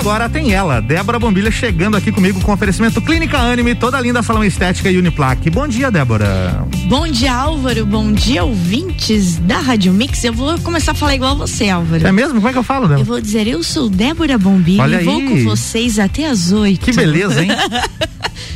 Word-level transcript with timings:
agora 0.00 0.30
tem 0.30 0.54
ela, 0.54 0.80
Débora 0.80 1.18
Bombilha, 1.18 1.50
chegando 1.50 1.94
aqui 1.94 2.10
comigo 2.10 2.40
com 2.40 2.50
oferecimento 2.52 3.02
Clínica 3.02 3.36
Anime, 3.36 3.74
toda 3.74 4.00
linda 4.00 4.22
salão 4.22 4.42
estética 4.42 4.90
e 4.90 4.96
Uniplaque. 4.96 5.50
Bom 5.50 5.68
dia, 5.68 5.90
Débora. 5.90 6.66
Bom 6.86 7.06
dia, 7.06 7.34
Álvaro. 7.34 7.84
Bom 7.84 8.10
dia, 8.10 8.42
ouvintes 8.42 9.36
da 9.36 9.58
Rádio 9.58 9.92
Mix. 9.92 10.24
Eu 10.24 10.32
vou 10.32 10.58
começar 10.60 10.92
a 10.92 10.94
falar 10.94 11.16
igual 11.16 11.36
você, 11.36 11.68
Álvaro. 11.68 12.06
É 12.06 12.10
mesmo? 12.10 12.36
Como 12.36 12.48
é 12.48 12.52
que 12.52 12.56
eu 12.56 12.62
falo, 12.62 12.88
Débora? 12.88 13.00
Eu 13.02 13.04
vou 13.04 13.20
dizer, 13.20 13.46
eu 13.46 13.62
sou 13.62 13.90
Débora 13.90 14.38
Bombilha 14.38 14.82
Olha 14.82 15.02
e 15.02 15.04
vou 15.04 15.18
aí. 15.18 15.28
com 15.28 15.44
vocês 15.44 15.98
até 15.98 16.30
as 16.30 16.50
oito. 16.50 16.80
Que 16.80 16.92
beleza, 16.92 17.42
hein? 17.42 17.50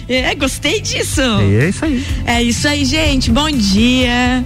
É, 0.07 0.35
gostei 0.35 0.83
disso. 0.83 1.23
é 1.23 1.69
isso 1.69 1.85
aí. 1.85 2.05
É 2.27 2.43
isso 2.43 2.69
aí, 2.69 2.85
gente. 2.85 3.31
Bom 3.31 3.51
dia. 3.51 4.45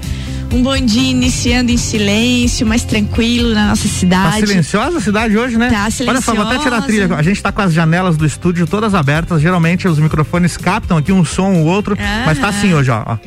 Um 0.51 0.63
bom 0.63 0.77
dia 0.81 1.11
iniciando 1.11 1.71
em 1.71 1.77
silêncio, 1.77 2.67
mais 2.67 2.83
tranquilo 2.83 3.55
na 3.55 3.69
nossa 3.69 3.83
Tá 3.87 3.89
cidade. 3.95 4.47
silenciosa 4.47 4.99
a 4.99 5.01
cidade 5.01 5.37
hoje, 5.37 5.57
né? 5.59 5.69
Tá 5.71 5.89
Olha 6.09 6.21
só, 6.21 6.35
vou 6.35 6.45
até 6.47 6.59
tirar 6.59 6.79
a 6.79 6.83
silenciosa. 6.83 6.87
trilha. 6.87 7.17
A 7.17 7.23
gente 7.23 7.43
tá 7.43 7.53
com 7.53 7.61
as 7.63 7.73
janelas 7.73 8.17
do 8.17 8.25
estúdio 8.25 8.67
todas 8.67 8.95
abertas. 8.95 9.43
Geralmente 9.43 9.87
os 9.87 9.99
microfones 9.99 10.57
captam 10.57 10.97
aqui 10.97 11.13
um 11.13 11.25
som 11.25 11.55
ou 11.55 11.67
outro. 11.67 11.97
Ah. 12.01 12.23
Mas 12.27 12.39
tá 12.39 12.49
assim 12.49 12.73
hoje, 12.73 12.91
ó. 12.91 13.03
ó. 13.07 13.19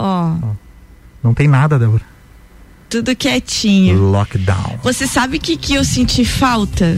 Ó, 0.00 0.36
Não 1.24 1.34
tem 1.34 1.48
nada, 1.48 1.76
Débora. 1.76 2.02
tudo 2.88 3.14
quietinho. 3.16 3.98
Lockdown. 4.00 4.78
Você 4.84 5.08
sabe 5.08 5.38
o 5.38 5.40
que, 5.40 5.56
que 5.56 5.74
eu 5.74 5.84
senti 5.84 6.24
falta? 6.24 6.96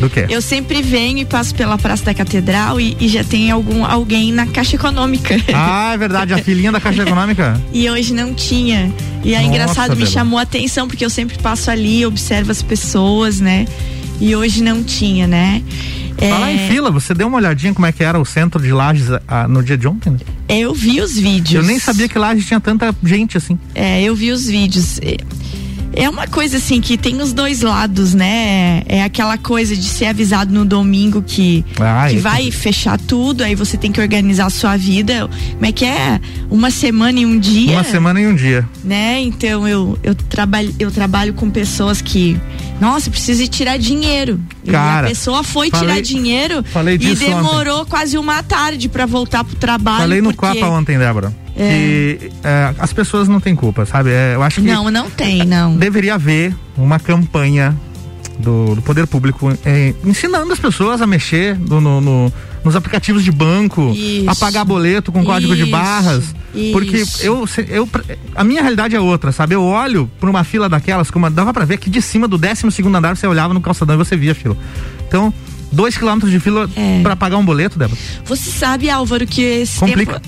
Do 0.00 0.10
quê? 0.10 0.26
Eu 0.28 0.42
sempre 0.42 0.82
venho 0.82 1.18
e 1.18 1.24
passo 1.24 1.54
pela 1.54 1.78
Praça 1.78 2.04
da 2.04 2.14
Catedral 2.14 2.80
e, 2.80 2.96
e 3.00 3.08
já 3.08 3.24
tem 3.24 3.50
algum, 3.50 3.84
alguém 3.84 4.32
na 4.32 4.46
Caixa 4.46 4.76
Econômica. 4.76 5.34
Ah, 5.54 5.92
é 5.94 5.98
verdade. 5.98 6.34
A 6.34 6.38
filhinha 6.38 6.70
da 6.70 6.80
Caixa 6.80 7.02
Econômica. 7.02 7.60
E 7.72 7.88
hoje 7.88 8.12
não 8.12 8.34
tinha. 8.34 8.92
E 9.24 9.34
é 9.34 9.38
Nossa, 9.38 9.48
engraçado, 9.48 9.90
me 9.90 9.96
Bela. 9.96 10.10
chamou 10.10 10.38
a 10.38 10.42
atenção, 10.42 10.86
porque 10.86 11.04
eu 11.04 11.10
sempre 11.10 11.38
passo 11.38 11.70
ali, 11.70 12.04
observo 12.04 12.52
as 12.52 12.62
pessoas, 12.62 13.40
né? 13.40 13.66
E 14.20 14.34
hoje 14.36 14.62
não 14.62 14.82
tinha, 14.82 15.26
né? 15.26 15.62
É, 16.18 16.30
Falar 16.30 16.52
em 16.52 16.68
fila, 16.68 16.90
você 16.90 17.12
deu 17.12 17.26
uma 17.28 17.36
olhadinha 17.36 17.74
como 17.74 17.86
é 17.86 17.92
que 17.92 18.02
era 18.02 18.18
o 18.18 18.24
centro 18.24 18.60
de 18.62 18.72
Lages 18.72 19.08
ah, 19.28 19.46
no 19.46 19.62
dia 19.62 19.76
de 19.76 19.86
ontem? 19.86 20.10
né? 20.10 20.18
eu 20.48 20.72
vi 20.72 21.00
os 21.00 21.16
vídeos. 21.18 21.54
Eu 21.54 21.62
nem 21.62 21.78
sabia 21.78 22.08
que 22.08 22.18
Lages 22.18 22.46
tinha 22.46 22.60
tanta 22.60 22.94
gente 23.02 23.36
assim. 23.36 23.58
É, 23.74 24.02
eu 24.02 24.14
vi 24.14 24.30
os 24.30 24.46
vídeos. 24.46 25.00
É- 25.96 26.08
uma 26.10 26.26
coisa 26.26 26.58
assim 26.58 26.80
que 26.80 26.96
tem 26.98 27.20
os 27.22 27.32
dois 27.32 27.62
lados, 27.62 28.14
né? 28.14 28.82
É 28.86 29.02
aquela 29.02 29.36
coisa 29.38 29.74
de 29.74 29.84
ser 29.84 30.06
avisado 30.06 30.52
no 30.52 30.64
domingo 30.64 31.22
que, 31.22 31.64
Ah, 31.80 32.06
que 32.08 32.16
é 32.16 32.20
vai 32.20 32.50
fechar 32.50 32.98
tudo, 33.00 33.42
aí 33.42 33.54
você 33.54 33.76
tem 33.76 33.90
que 33.90 34.00
organizar 34.00 34.46
a 34.46 34.50
sua 34.50 34.76
vida. 34.76 35.28
Como 35.54 35.66
é 35.66 35.72
que 35.72 35.84
é? 35.84 36.20
Uma 36.50 36.70
semana 36.70 37.18
e 37.20 37.26
um 37.26 37.38
dia? 37.38 37.72
Uma 37.72 37.84
semana 37.84 38.20
e 38.20 38.26
um 38.26 38.34
dia. 38.34 38.68
né? 38.84 39.20
Então 39.20 39.66
eu, 39.66 39.98
eu, 40.02 40.14
trabalho, 40.14 40.74
eu 40.78 40.90
trabalho 40.90 41.32
com 41.34 41.50
pessoas 41.50 42.00
que, 42.00 42.38
nossa, 42.80 43.10
precisa 43.10 43.46
tirar 43.48 43.78
dinheiro. 43.78 44.38
Cara, 44.70 45.06
e 45.06 45.06
a 45.06 45.08
pessoa 45.14 45.42
foi 45.42 45.70
falei- 45.70 45.88
tirar 45.88 46.00
dinheiro 46.02 46.64
falei 46.72 46.94
e 46.96 47.14
demorou 47.14 47.84
quase 47.86 48.16
uma 48.18 48.42
tarde 48.42 48.88
para 48.88 49.06
voltar 49.06 49.42
pro 49.44 49.56
trabalho. 49.56 49.98
Falei 50.00 50.20
no 50.20 50.32
porque... 50.34 50.60
Copa 50.60 50.72
ontem, 50.72 50.98
Débora. 50.98 51.34
Que 51.56 52.30
é, 52.44 52.74
as 52.78 52.92
pessoas 52.92 53.28
não 53.28 53.40
têm 53.40 53.54
culpa, 53.56 53.86
sabe? 53.86 54.10
É, 54.10 54.34
eu 54.34 54.42
acho 54.42 54.60
que 54.60 54.66
Não, 54.66 54.90
não 54.90 55.08
tem, 55.10 55.44
não. 55.44 55.74
deveria 55.76 56.14
haver 56.14 56.54
uma 56.76 56.98
campanha 56.98 57.74
do, 58.38 58.74
do 58.74 58.82
poder 58.82 59.06
público 59.06 59.50
é, 59.64 59.94
ensinando 60.04 60.52
as 60.52 60.58
pessoas 60.58 61.00
a 61.00 61.06
mexer 61.06 61.58
no- 61.58 61.80
no- 61.80 62.00
no- 62.00 62.32
nos 62.62 62.74
aplicativos 62.76 63.22
de 63.24 63.30
banco, 63.32 63.92
Isso. 63.96 64.28
a 64.28 64.34
pagar 64.34 64.64
boleto 64.64 65.10
com 65.12 65.24
código 65.24 65.54
de 65.54 65.62
Isso, 65.62 65.70
barras. 65.70 66.34
Porque 66.72 66.96
isso. 66.98 67.22
eu, 67.24 67.46
se- 67.46 67.64
eu, 67.68 67.88
a 68.34 68.42
minha 68.44 68.60
realidade 68.60 68.94
é 68.96 69.00
outra, 69.00 69.30
sabe? 69.32 69.54
Eu 69.54 69.62
olho 69.62 70.10
por 70.18 70.28
uma 70.28 70.42
fila 70.42 70.68
daquelas, 70.68 71.10
como 71.10 71.30
dava 71.30 71.52
pra 71.54 71.64
ver 71.64 71.78
que 71.78 71.88
de 71.88 72.02
cima 72.02 72.26
do 72.26 72.36
12 72.36 72.70
segundo 72.72 72.96
andar 72.96 73.16
você 73.16 73.26
olhava 73.26 73.54
no 73.54 73.60
calçadão 73.60 73.94
e 73.94 73.98
você 73.98 74.16
via 74.16 74.32
a 74.32 74.34
fila. 74.34 74.56
Então, 75.06 75.32
dois 75.72 75.96
quilômetros 75.96 76.30
de 76.30 76.38
fila 76.40 76.68
É. 76.76 77.00
pra 77.02 77.16
pagar 77.16 77.36
um 77.38 77.44
boleto, 77.44 77.78
Débora. 77.78 77.98
Você 78.24 78.50
sabe, 78.50 78.88
Álvaro, 78.90 79.26
que 79.26 79.42
esse 79.42 79.78
Complica. 79.80 80.20
tempo 80.20 80.26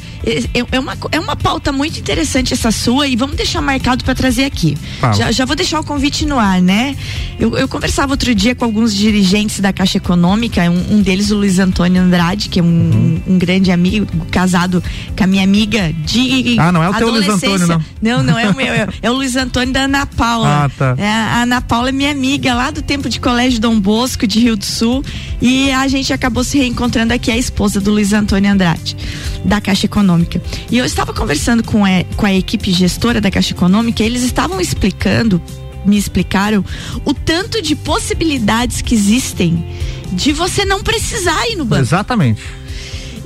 é, 0.72 0.76
é 0.76 0.80
uma, 0.80 0.96
é 1.12 1.20
uma 1.20 1.36
pauta 1.36 1.72
muito 1.72 1.98
interessante 1.98 2.52
essa 2.52 2.70
sua 2.70 3.06
e 3.06 3.16
vamos 3.16 3.36
deixar 3.36 3.60
marcado 3.62 4.04
para 4.04 4.14
trazer 4.14 4.44
aqui. 4.44 4.76
Já, 5.16 5.30
já 5.32 5.44
vou 5.44 5.56
deixar 5.56 5.80
o 5.80 5.84
convite 5.84 6.26
no 6.26 6.38
ar, 6.38 6.60
né? 6.60 6.96
Eu, 7.38 7.56
eu 7.56 7.68
conversava 7.68 8.12
outro 8.12 8.34
dia 8.34 8.54
com 8.54 8.64
alguns 8.64 8.94
dirigentes 8.94 9.60
da 9.60 9.72
Caixa 9.72 9.98
Econômica, 9.98 10.60
um, 10.70 10.96
um 10.96 11.02
deles 11.02 11.30
o 11.30 11.36
Luiz 11.36 11.58
Antônio 11.58 12.02
Andrade, 12.02 12.48
que 12.48 12.58
é 12.60 12.62
um, 12.62 12.68
Uhum. 12.68 13.20
um, 13.26 13.38
grande 13.38 13.70
amigo, 13.72 14.06
casado 14.30 14.82
com 15.16 15.24
a 15.24 15.26
minha 15.26 15.42
amiga 15.44 15.92
de 16.04 16.56
Ah, 16.58 16.70
não 16.72 16.82
é 16.82 16.88
o 16.90 16.94
teu 16.94 17.10
Luiz. 17.10 17.28
Antônio, 17.28 17.66
não. 18.00 18.22
Não, 18.22 18.38
é 18.38 18.48
o 18.50 18.54
meu, 18.56 18.72
é, 18.72 18.88
é 19.02 19.10
o 19.10 19.14
Luiz 19.14 19.36
Antônio 19.36 19.72
da 19.72 19.82
Ana 19.82 20.06
Paula. 20.06 20.64
Ah, 20.64 20.68
tá. 20.68 20.94
É, 20.98 21.08
a 21.08 21.42
Ana 21.42 21.60
Paula 21.60 21.88
é 21.88 21.92
minha 21.92 22.10
amiga 22.10 22.54
lá 22.54 22.70
do 22.70 22.82
tempo 22.82 23.08
de 23.08 23.18
colégio 23.20 23.60
Dom 23.60 23.78
Bosco, 23.80 24.26
de 24.26 24.38
Rio 24.40 24.56
do 24.56 24.64
Sul. 24.64 25.04
E 25.40 25.70
a 25.70 25.86
gente 25.86 26.12
acabou 26.12 26.42
se 26.42 26.58
reencontrando 26.58 27.12
aqui, 27.14 27.30
a 27.30 27.36
esposa 27.36 27.80
do 27.80 27.92
Luiz 27.92 28.12
Antônio 28.12 28.50
Andrade, 28.50 28.96
da 29.44 29.60
Caixa 29.60 29.86
Econômica. 29.86 30.42
E 30.70 30.76
eu 30.78 30.84
estava 30.84 31.12
conversando 31.14 31.62
com 31.62 31.84
a, 31.84 32.02
com 32.16 32.26
a 32.26 32.34
equipe 32.34 32.72
gestora 32.72 33.20
da 33.20 33.30
Caixa 33.30 33.52
Econômica, 33.52 34.02
e 34.02 34.06
eles 34.06 34.22
estavam 34.24 34.60
explicando, 34.60 35.40
me 35.86 35.96
explicaram, 35.96 36.64
o 37.04 37.14
tanto 37.14 37.62
de 37.62 37.76
possibilidades 37.76 38.82
que 38.82 38.94
existem 38.94 39.64
de 40.12 40.32
você 40.32 40.64
não 40.64 40.82
precisar 40.82 41.46
ir 41.48 41.56
no 41.56 41.64
banco. 41.64 41.82
Exatamente. 41.82 42.42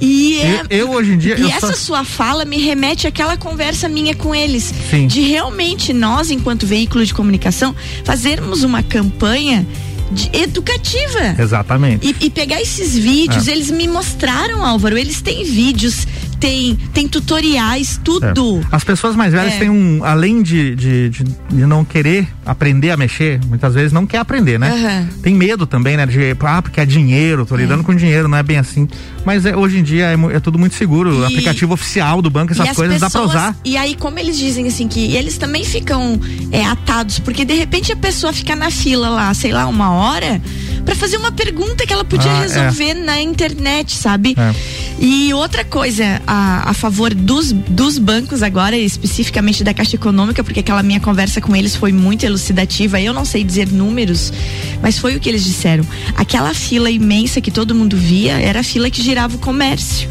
E 0.01 0.41
é- 0.41 0.63
Eu, 0.69 0.79
eu, 0.79 0.91
hoje 0.91 1.13
em 1.13 1.19
dia. 1.19 1.39
e 1.39 1.49
essa 1.51 1.69
só- 1.69 1.75
sua 1.75 2.05
fala 2.05 2.45
me 2.45 2.59
remete 2.59 3.07
àquela 3.07 3.37
conversa 3.37 3.89
minha 3.89 4.15
com 4.17 4.35
eles. 4.35 4.75
Sim. 4.91 5.07
De 5.07 5.21
realmente 5.23 5.93
nós, 5.93 6.31
enquanto 6.31 6.67
veículo 6.67 7.07
de 7.07 7.15
comunicação, 7.15 7.75
fazermos 8.05 8.65
uma 8.65 8.83
campanha 8.83 9.65
de- 10.13 10.31
educativa. 10.37 11.37
Exatamente. 11.39 12.07
E, 12.21 12.27
e 12.27 12.31
pegar 12.31 12.61
esses 12.61 12.95
vídeos, 12.97 13.49
É. 13.49 13.53
eles 13.53 13.71
me 13.71 13.89
mostraram, 13.89 14.65
Álvaro, 14.65 14.97
eles 14.99 15.21
têm 15.23 15.45
vídeos, 15.45 16.07
tem, 16.43 16.77
tem 16.93 17.07
tutoriais, 17.07 18.01
tudo. 18.03 18.27
É. 18.61 18.67
As 18.75 18.83
pessoas 18.83 19.15
mais 19.15 19.33
velhas 19.33 19.55
É. 19.55 19.59
têm 19.61 19.71
um, 19.71 20.03
além 20.05 20.43
de, 20.43 20.75
de, 20.75 21.09
de, 21.09 21.23
de 21.25 21.67
não 21.67 21.85
querer 21.85 22.27
aprender 22.45 22.91
a 22.91 22.97
mexer, 22.97 23.39
muitas 23.47 23.73
vezes 23.75 23.93
não 23.93 24.05
quer 24.05 24.19
aprender, 24.19 24.59
né? 24.59 24.69
Aham. 24.73 25.09
Tem 25.23 25.35
medo 25.37 25.67
também, 25.69 25.97
né? 25.97 26.05
De, 26.05 26.37
ah, 26.41 26.61
porque 26.61 26.81
é 26.81 26.85
dinheiro, 26.85 27.47
tô 27.47 27.55
lidando 27.55 27.85
com 27.85 27.95
dinheiro, 27.95 28.27
não 28.27 28.37
é 28.37 28.43
bem 28.43 28.59
assim. 28.59 28.89
Mas 29.25 29.47
é, 29.47 29.57
hoje 29.57 29.79
em 29.79 29.85
dia 29.85 30.07
é, 30.07 30.37
é 30.37 30.41
tudo 30.41 30.59
muito 30.59 30.75
seguro. 30.75 31.17
O 31.17 31.23
E- 31.23 31.27
aplicativo 31.27 31.75
oficial 31.75 32.21
do 32.21 32.29
banco, 32.29 32.53
essas 32.53 32.71
as 32.71 32.77
coisas 32.77 33.01
dá 33.01 33.09
pra 33.09 33.21
pessoas- 33.21 33.41
usar. 33.41 33.57
E 33.65 33.77
aí, 33.77 33.95
como 33.95 34.19
eles 34.19 34.37
dizem 34.37 34.67
assim, 34.67 34.89
que 34.89 35.15
eles 35.15 35.39
também 35.39 35.65
ficam 35.65 36.19
é, 36.51 36.65
atados, 36.65 37.21
porque 37.21 37.45
de 37.45 37.55
repente 37.55 37.93
a 37.93 37.97
pessoa 37.97 38.33
fica 38.33 38.57
na 38.57 38.69
fila 38.73 39.09
lá, 39.09 39.33
sei 39.33 39.53
lá, 39.53 39.67
uma 39.69 39.93
hora, 39.93 40.43
pra 40.85 40.95
fazer 40.95 41.17
uma 41.17 41.31
pergunta 41.33 41.87
que 41.87 41.93
ela 41.93 42.05
podia 42.05 42.31
Ah, 42.31 42.39
é. 42.39 42.43
resolver 42.43 42.95
na 42.95 43.21
internet, 43.21 43.95
sabe? 43.97 44.35
É. 44.37 44.55
E 45.01 45.33
outra 45.35 45.65
coisa, 45.65 46.21
a, 46.27 46.71
a 46.71 46.75
favor 46.75 47.13
dos, 47.15 47.53
dos 47.53 47.99
bancos 47.99 48.43
agora, 48.43 48.77
especificamente 48.77 49.65
da 49.65 49.73
Caixa 49.75 49.97
Econômica, 49.97 50.43
porque 50.45 50.61
aquela 50.61 50.83
minha 50.83 51.01
conversa 51.01 51.41
com 51.41 51.55
eles 51.57 51.75
foi 51.77 51.93
muito 51.93 52.25
elucidativa. 52.25 53.01
Eu 53.01 53.13
não 53.13 53.25
sei 53.25 53.43
dizer 53.45 53.69
números, 53.69 54.33
mas 54.81 54.99
foi 54.99 55.17
o 55.17 55.21
que 55.21 55.29
eles 55.29 55.45
disseram. 55.45 55.85
Aquela 56.17 56.53
fila 56.55 56.91
imensa 56.91 57.41
que 57.41 57.51
todo 57.51 57.75
mundo 57.75 57.97
via 57.97 58.33
era 58.41 58.61
a 58.61 58.63
fila 58.63 58.91
que 58.91 59.03
girava 59.03 59.37
o 59.37 59.39
comércio 59.39 60.09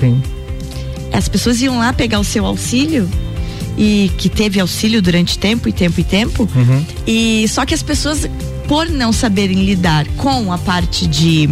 Sim. 0.00 0.22
as 1.12 1.28
pessoas 1.28 1.60
iam 1.60 1.78
lá 1.78 1.92
pegar 1.92 2.18
o 2.20 2.24
seu 2.24 2.46
auxílio 2.46 3.08
e 3.76 4.10
que 4.18 4.28
teve 4.28 4.60
auxílio 4.60 5.00
durante 5.02 5.38
tempo 5.38 5.68
e 5.68 5.72
tempo 5.72 6.00
e 6.00 6.04
tempo 6.04 6.48
Uhum. 6.54 6.84
e 7.06 7.46
só 7.48 7.64
que 7.66 7.74
as 7.74 7.82
pessoas 7.82 8.26
por 8.70 8.88
não 8.88 9.12
saberem 9.12 9.64
lidar 9.64 10.06
com 10.16 10.52
a 10.52 10.56
parte 10.58 11.04
de 11.04 11.48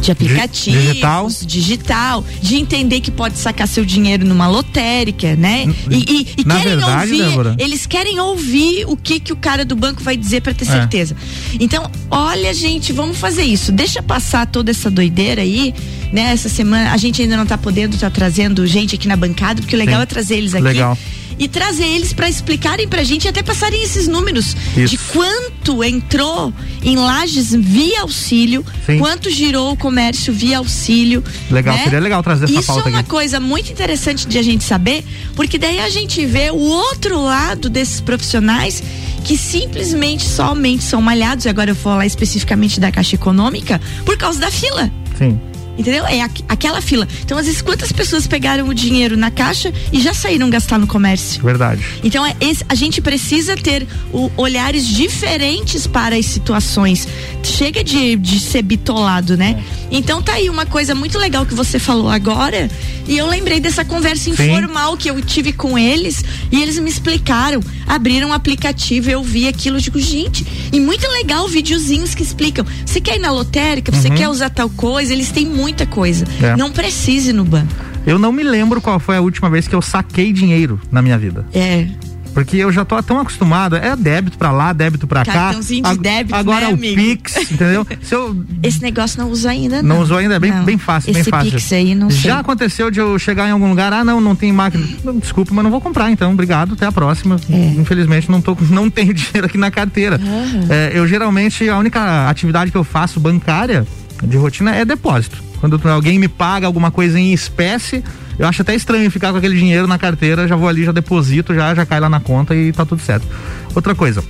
de 0.00 0.10
aplicativos, 0.10 0.82
digital. 0.82 1.28
digital, 1.46 2.24
de 2.42 2.56
entender 2.56 3.00
que 3.00 3.10
pode 3.10 3.38
sacar 3.38 3.66
seu 3.66 3.84
dinheiro 3.86 4.22
numa 4.26 4.46
lotérica, 4.46 5.34
né? 5.34 5.64
E, 5.90 5.94
e- 5.96 6.28
e 6.38 6.44
Na 6.44 6.56
querem 6.56 6.76
verdade, 6.76 7.12
ouvir, 7.12 7.24
Débora. 7.24 7.56
eles 7.58 7.86
querem 7.86 8.20
ouvir 8.20 8.84
o 8.86 8.96
que 8.98 9.18
que 9.18 9.32
o 9.32 9.36
cara 9.36 9.64
do 9.64 9.74
banco 9.74 10.02
vai 10.02 10.14
dizer 10.14 10.42
para 10.42 10.52
ter 10.52 10.64
É. 10.64 10.72
certeza. 10.72 11.16
Então, 11.58 11.90
olha, 12.10 12.52
gente, 12.52 12.92
vamos 12.92 13.16
fazer 13.16 13.44
isso. 13.44 13.72
Deixa 13.72 14.02
passar 14.02 14.46
toda 14.46 14.70
essa 14.70 14.90
doideira 14.90 15.40
aí, 15.40 15.72
né? 16.14 16.32
Essa 16.32 16.48
semana 16.48 16.92
a 16.92 16.96
gente 16.96 17.20
ainda 17.20 17.36
não 17.36 17.44
tá 17.44 17.58
podendo 17.58 17.98
tá 17.98 18.08
trazendo 18.08 18.64
gente 18.68 18.94
aqui 18.94 19.08
na 19.08 19.16
bancada, 19.16 19.60
porque 19.60 19.74
o 19.74 19.78
legal 19.78 19.96
Sim. 19.96 20.02
é 20.02 20.06
trazer 20.06 20.36
eles 20.36 20.54
aqui. 20.54 20.62
Legal. 20.62 20.96
E 21.36 21.48
trazer 21.48 21.86
eles 21.86 22.12
para 22.12 22.28
explicarem 22.28 22.86
pra 22.86 23.02
gente 23.02 23.24
e 23.24 23.28
até 23.28 23.42
passarem 23.42 23.82
esses 23.82 24.06
números 24.06 24.56
Isso. 24.76 24.96
de 24.96 24.98
quanto 25.12 25.82
entrou 25.82 26.54
em 26.84 26.94
lajes 26.94 27.52
via 27.52 28.02
auxílio, 28.02 28.64
Sim. 28.86 29.00
quanto 29.00 29.28
girou 29.28 29.72
o 29.72 29.76
comércio 29.76 30.32
via 30.32 30.58
auxílio. 30.58 31.24
Legal, 31.50 31.74
né? 31.74 31.82
seria 31.82 31.98
legal 31.98 32.22
trazer 32.22 32.44
essa 32.44 32.54
Isso 32.54 32.68
pauta 32.68 32.88
é 32.88 32.92
uma 32.92 33.00
aqui. 33.00 33.08
coisa 33.08 33.40
muito 33.40 33.72
interessante 33.72 34.28
de 34.28 34.38
a 34.38 34.42
gente 34.42 34.62
saber, 34.62 35.04
porque 35.34 35.58
daí 35.58 35.80
a 35.80 35.88
gente 35.88 36.24
vê 36.24 36.52
o 36.52 36.60
outro 36.60 37.20
lado 37.20 37.68
desses 37.68 38.00
profissionais 38.00 38.80
que 39.24 39.36
simplesmente 39.36 40.24
somente 40.24 40.84
são 40.84 41.02
malhados, 41.02 41.46
e 41.46 41.48
agora 41.48 41.72
eu 41.72 41.74
vou 41.74 41.82
falar 41.82 42.06
especificamente 42.06 42.78
da 42.78 42.92
Caixa 42.92 43.16
Econômica, 43.16 43.80
por 44.04 44.16
causa 44.16 44.38
da 44.38 44.52
fila. 44.52 44.88
Sim. 45.18 45.40
Entendeu? 45.76 46.06
É 46.06 46.20
aqu 46.20 46.44
aquela 46.48 46.80
fila. 46.80 47.06
Então, 47.24 47.36
às 47.36 47.46
vezes, 47.46 47.60
quantas 47.60 47.90
pessoas 47.90 48.26
pegaram 48.26 48.68
o 48.68 48.74
dinheiro 48.74 49.16
na 49.16 49.30
caixa 49.30 49.72
e 49.92 50.00
já 50.00 50.14
saíram 50.14 50.48
gastar 50.48 50.78
no 50.78 50.86
comércio? 50.86 51.42
Verdade. 51.42 51.84
Então, 52.02 52.24
é 52.24 52.36
esse, 52.40 52.64
a 52.68 52.74
gente 52.74 53.00
precisa 53.00 53.56
ter 53.56 53.86
o, 54.12 54.30
olhares 54.36 54.86
diferentes 54.86 55.86
para 55.86 56.16
as 56.16 56.26
situações. 56.26 57.08
Chega 57.42 57.82
de, 57.82 58.16
de 58.16 58.38
ser 58.38 58.62
bitolado, 58.62 59.36
né? 59.36 59.62
É. 59.90 59.96
Então, 59.96 60.22
tá 60.22 60.34
aí 60.34 60.48
uma 60.48 60.66
coisa 60.66 60.94
muito 60.94 61.18
legal 61.18 61.44
que 61.44 61.54
você 61.54 61.78
falou 61.78 62.08
agora. 62.08 62.70
E 63.06 63.18
eu 63.18 63.26
lembrei 63.26 63.60
dessa 63.60 63.84
conversa 63.84 64.30
informal 64.30 64.92
Sim. 64.92 64.96
que 64.98 65.10
eu 65.10 65.20
tive 65.20 65.52
com 65.52 65.78
eles. 65.78 66.24
E 66.50 66.62
eles 66.62 66.78
me 66.78 66.88
explicaram. 66.88 67.60
Abriram 67.86 68.30
um 68.30 68.32
aplicativo, 68.32 69.10
eu 69.10 69.22
vi 69.22 69.46
aquilo. 69.46 69.76
Eu 69.76 69.80
digo, 69.80 70.00
gente, 70.00 70.46
e 70.74 70.80
muito 70.80 71.06
legal 71.08 71.46
videozinhos 71.46 72.16
que 72.16 72.22
explicam. 72.24 72.66
Você 72.84 73.00
quer 73.00 73.14
ir 73.14 73.20
na 73.20 73.30
lotérica? 73.30 73.92
Você 73.92 74.08
uhum. 74.08 74.14
quer 74.16 74.28
usar 74.28 74.50
tal 74.50 74.68
coisa? 74.68 75.12
Eles 75.12 75.30
têm 75.30 75.46
muita 75.46 75.86
coisa. 75.86 76.26
É. 76.42 76.56
Não 76.56 76.72
precise 76.72 77.32
no 77.32 77.44
banco. 77.44 77.72
Eu 78.04 78.18
não 78.18 78.32
me 78.32 78.42
lembro 78.42 78.80
qual 78.80 78.98
foi 78.98 79.16
a 79.16 79.20
última 79.20 79.48
vez 79.48 79.68
que 79.68 79.74
eu 79.74 79.80
saquei 79.80 80.32
dinheiro 80.32 80.80
na 80.90 81.00
minha 81.00 81.16
vida. 81.16 81.46
É. 81.54 81.86
Porque 82.34 82.56
eu 82.56 82.72
já 82.72 82.84
tô 82.84 83.00
tão 83.00 83.20
acostumado, 83.20 83.76
é 83.76 83.94
débito 83.94 84.36
pra 84.36 84.50
lá, 84.50 84.72
débito 84.72 85.06
pra 85.06 85.24
cá. 85.24 85.32
Cartãozinho 85.32 85.84
de 85.84 85.98
débito, 85.98 86.34
Agora 86.34 86.66
né, 86.66 86.72
o 86.72 86.74
amigo? 86.74 86.96
Pix, 86.96 87.52
entendeu? 87.52 87.86
Eu... 88.10 88.44
Esse 88.62 88.82
negócio 88.82 89.20
não 89.20 89.30
usa 89.30 89.50
ainda, 89.50 89.80
não. 89.82 89.96
Não 89.96 90.02
usou 90.02 90.18
ainda, 90.18 90.34
é 90.34 90.38
bem, 90.38 90.52
bem 90.64 90.76
fácil, 90.76 91.10
Esse 91.10 91.22
bem 91.22 91.30
fácil. 91.30 91.52
Pix 91.52 91.72
aí, 91.72 91.94
não 91.94 92.10
Já 92.10 92.20
sei. 92.20 92.30
aconteceu 92.32 92.90
de 92.90 92.98
eu 92.98 93.16
chegar 93.18 93.48
em 93.48 93.52
algum 93.52 93.68
lugar, 93.68 93.92
ah, 93.92 94.02
não, 94.02 94.20
não 94.20 94.34
tem 94.34 94.52
máquina. 94.52 94.84
Não, 95.04 95.18
desculpa, 95.18 95.52
mas 95.54 95.62
não 95.62 95.70
vou 95.70 95.80
comprar, 95.80 96.10
então, 96.10 96.32
obrigado, 96.32 96.72
até 96.72 96.86
a 96.86 96.92
próxima. 96.92 97.38
É. 97.50 97.74
Infelizmente, 97.78 98.30
não, 98.30 98.40
tô, 98.40 98.56
não 98.70 98.88
tenho 98.88 99.12
dinheiro 99.12 99.46
aqui 99.46 99.58
na 99.58 99.70
carteira. 99.70 100.18
Uhum. 100.22 100.66
É, 100.68 100.92
eu 100.94 101.06
geralmente, 101.06 101.68
a 101.68 101.78
única 101.78 102.28
atividade 102.28 102.70
que 102.70 102.76
eu 102.76 102.84
faço 102.84 103.20
bancária 103.20 103.86
de 104.22 104.36
rotina 104.36 104.74
é 104.74 104.84
depósito. 104.84 105.42
Quando 105.60 105.80
alguém 105.88 106.18
me 106.18 106.28
paga 106.28 106.66
alguma 106.66 106.90
coisa 106.90 107.18
em 107.18 107.32
espécie, 107.32 108.02
eu 108.38 108.46
acho 108.46 108.62
até 108.62 108.74
estranho 108.74 109.10
ficar 109.10 109.32
com 109.32 109.38
aquele 109.38 109.56
dinheiro 109.56 109.86
na 109.86 109.98
carteira, 109.98 110.48
já 110.48 110.56
vou 110.56 110.68
ali, 110.68 110.84
já 110.84 110.92
deposito, 110.92 111.54
já, 111.54 111.74
já 111.74 111.86
cai 111.86 112.00
lá 112.00 112.08
na 112.08 112.20
conta 112.20 112.54
e 112.54 112.72
tá 112.72 112.84
tudo 112.84 113.00
certo. 113.00 113.26
Outra 113.74 113.94
coisa, 113.94 114.22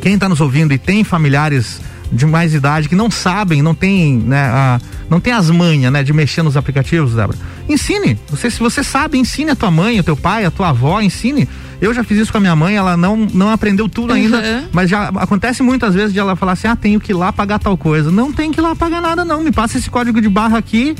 quem 0.00 0.14
está 0.14 0.28
nos 0.28 0.40
ouvindo 0.40 0.72
e 0.72 0.78
tem 0.78 1.04
familiares 1.04 1.80
de 2.12 2.26
mais 2.26 2.52
idade 2.52 2.88
que 2.88 2.94
não 2.94 3.10
sabem, 3.10 3.62
não 3.62 3.74
tem, 3.74 4.18
né, 4.18 4.42
a, 4.42 4.80
não 5.08 5.18
tem 5.18 5.32
as 5.32 5.48
manhas, 5.48 5.90
né, 5.90 6.02
de 6.02 6.12
mexer 6.12 6.42
nos 6.42 6.56
aplicativos, 6.58 7.14
Débora. 7.14 7.38
Ensine. 7.68 8.18
Você, 8.28 8.50
se 8.50 8.60
você 8.60 8.84
sabe, 8.84 9.18
ensine 9.18 9.50
a 9.50 9.56
tua 9.56 9.70
mãe, 9.70 9.98
o 9.98 10.04
teu 10.04 10.16
pai, 10.16 10.44
a 10.44 10.50
tua 10.50 10.68
avó, 10.68 11.00
ensine. 11.00 11.48
Eu 11.80 11.92
já 11.94 12.04
fiz 12.04 12.18
isso 12.18 12.30
com 12.30 12.38
a 12.38 12.40
minha 12.40 12.54
mãe, 12.54 12.76
ela 12.76 12.96
não, 12.96 13.16
não 13.16 13.50
aprendeu 13.50 13.88
tudo 13.88 14.12
ainda, 14.12 14.36
uhum. 14.38 14.68
mas 14.70 14.90
já 14.90 15.08
acontece 15.08 15.62
muitas 15.62 15.94
vezes 15.94 16.12
de 16.12 16.18
ela 16.20 16.36
falar 16.36 16.52
assim: 16.52 16.68
ah, 16.68 16.76
tenho 16.76 17.00
que 17.00 17.10
ir 17.10 17.14
lá 17.14 17.32
pagar 17.32 17.58
tal 17.58 17.76
coisa. 17.76 18.08
Não 18.08 18.32
tem 18.32 18.52
que 18.52 18.60
ir 18.60 18.62
lá 18.62 18.76
pagar 18.76 19.00
nada, 19.00 19.24
não. 19.24 19.42
Me 19.42 19.50
passa 19.50 19.78
esse 19.78 19.90
código 19.90 20.20
de 20.20 20.28
barra 20.28 20.58
aqui 20.58 20.94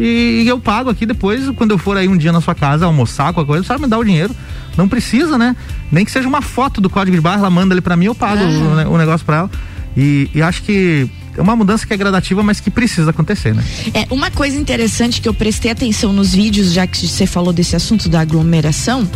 e, 0.00 0.48
eu 0.48 0.58
pago 0.58 0.88
aqui 0.88 1.04
depois, 1.04 1.48
quando 1.50 1.72
eu 1.72 1.78
for 1.78 1.96
aí 1.96 2.08
um 2.08 2.16
dia 2.16 2.32
na 2.32 2.40
sua 2.40 2.54
casa 2.54 2.86
almoçar, 2.86 3.32
qualquer 3.32 3.48
coisa, 3.48 3.64
sabe 3.64 3.82
me 3.82 3.88
dar 3.88 3.98
o 3.98 4.04
dinheiro. 4.04 4.34
Não 4.76 4.88
precisa, 4.88 5.36
né? 5.36 5.54
Nem 5.92 6.04
que 6.04 6.10
seja 6.10 6.26
uma 6.26 6.40
foto 6.40 6.80
do 6.80 6.88
código 6.88 7.16
de 7.16 7.20
barra, 7.20 7.40
ela 7.40 7.50
manda 7.50 7.74
ali 7.74 7.80
para 7.80 7.96
mim, 7.96 8.06
eu 8.06 8.14
pago 8.14 8.42
o, 8.42 8.94
o 8.94 8.98
negócio 8.98 9.26
para 9.26 9.36
ela. 9.36 9.50
E, 9.96 10.30
e 10.34 10.40
acho 10.40 10.62
que 10.62 11.10
é 11.36 11.42
uma 11.42 11.54
mudança 11.54 11.86
que 11.86 11.92
é 11.92 11.96
gradativa, 11.96 12.42
mas 12.42 12.60
que 12.60 12.70
precisa 12.70 13.10
acontecer, 13.10 13.54
né? 13.54 13.62
É, 13.92 14.06
uma 14.10 14.30
coisa 14.30 14.58
interessante 14.58 15.20
que 15.20 15.28
eu 15.28 15.34
prestei 15.34 15.70
atenção 15.70 16.12
nos 16.12 16.34
vídeos, 16.34 16.72
já 16.72 16.86
que 16.86 17.06
você 17.06 17.26
falou 17.26 17.52
desse 17.52 17.76
assunto 17.76 18.08
da 18.08 18.20
aglomeração, 18.20 19.08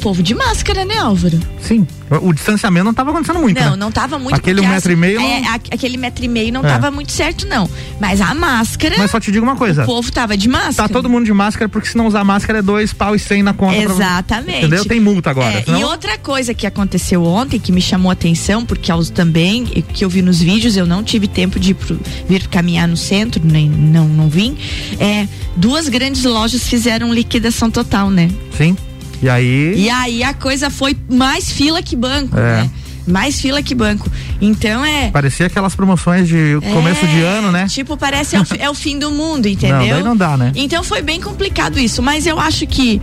povo 0.00 0.22
de 0.22 0.34
máscara, 0.34 0.84
né, 0.84 0.98
Álvaro? 0.98 1.38
Sim. 1.60 1.86
O 2.22 2.32
distanciamento 2.32 2.84
não 2.84 2.90
estava 2.90 3.10
acontecendo 3.10 3.38
muito. 3.38 3.60
Não, 3.60 3.70
né? 3.70 3.76
não 3.76 3.88
estava 3.88 4.18
muito 4.18 4.34
Aquele 4.34 4.60
um 4.60 4.68
metro 4.68 4.90
e 4.90 4.96
meio. 4.96 5.20
É, 5.20 5.40
não... 5.40 5.54
aquele 5.54 5.96
metro 5.96 6.24
e 6.24 6.28
meio 6.28 6.52
não 6.52 6.60
estava 6.62 6.88
é. 6.88 6.90
muito 6.90 7.12
certo, 7.12 7.46
não. 7.46 7.70
Mas 8.00 8.20
a 8.20 8.34
máscara. 8.34 8.96
Mas 8.98 9.10
só 9.10 9.20
te 9.20 9.30
digo 9.30 9.44
uma 9.44 9.54
coisa. 9.54 9.84
O 9.84 9.86
povo 9.86 10.10
tava 10.10 10.36
de 10.36 10.48
máscara. 10.48 10.88
Tá 10.88 10.88
todo 10.88 11.08
mundo 11.08 11.24
de 11.24 11.32
máscara, 11.32 11.68
porque 11.68 11.88
se 11.88 11.96
não 11.96 12.06
usar 12.06 12.24
máscara 12.24 12.58
é 12.58 12.62
dois 12.62 12.92
pau 12.92 13.14
e 13.14 13.18
cem 13.18 13.42
na 13.42 13.54
conta. 13.54 13.76
Exatamente. 13.76 14.58
Pra... 14.58 14.58
Entendeu? 14.58 14.84
Tem 14.84 14.98
multa 14.98 15.30
agora. 15.30 15.52
É, 15.52 15.62
senão... 15.62 15.80
E 15.80 15.84
outra 15.84 16.18
coisa 16.18 16.52
que 16.52 16.66
aconteceu 16.66 17.24
ontem, 17.24 17.60
que 17.60 17.70
me 17.70 17.80
chamou 17.80 18.10
a 18.10 18.12
atenção, 18.12 18.64
porque 18.64 18.90
aos 18.90 19.08
também, 19.08 19.64
que 19.64 20.04
eu 20.04 20.08
vi 20.08 20.20
nos 20.20 20.40
vídeos, 20.40 20.76
eu 20.76 20.86
não 20.86 21.04
tive 21.04 21.28
tempo 21.28 21.60
de 21.60 21.70
ir 21.70 21.74
pro, 21.74 22.00
vir 22.28 22.46
caminhar 22.48 22.88
no 22.88 22.96
centro, 22.96 23.40
nem 23.44 23.68
não, 23.68 24.08
não 24.08 24.28
vim. 24.28 24.56
É, 24.98 25.28
duas 25.56 25.88
grandes 25.88 26.24
lojas 26.24 26.66
fizeram 26.66 27.14
liquidação 27.14 27.70
total, 27.70 28.10
né? 28.10 28.28
Sim. 28.56 28.76
E 29.22 29.28
aí. 29.28 29.74
E 29.76 29.90
aí 29.90 30.22
a 30.22 30.32
coisa 30.34 30.70
foi 30.70 30.96
mais 31.08 31.50
fila 31.50 31.82
que 31.82 31.96
banco, 31.96 32.36
é. 32.38 32.62
né? 32.62 32.70
Mais 33.06 33.40
fila 33.40 33.62
que 33.62 33.74
banco. 33.74 34.10
Então 34.40 34.84
é. 34.84 35.10
Parecia 35.10 35.46
aquelas 35.46 35.74
promoções 35.74 36.28
de 36.28 36.58
começo 36.72 37.04
é, 37.04 37.08
de 37.08 37.20
ano, 37.22 37.50
né? 37.50 37.66
Tipo, 37.68 37.96
parece 37.96 38.36
é 38.36 38.40
o, 38.40 38.44
é 38.58 38.70
o 38.70 38.74
fim 38.74 38.98
do 38.98 39.10
mundo, 39.10 39.46
entendeu? 39.48 39.98
Não, 39.98 40.10
não 40.10 40.16
dá, 40.16 40.36
né? 40.36 40.52
Então 40.54 40.82
foi 40.82 41.02
bem 41.02 41.20
complicado 41.20 41.78
isso. 41.78 42.02
Mas 42.02 42.26
eu 42.26 42.38
acho 42.38 42.66
que 42.66 43.00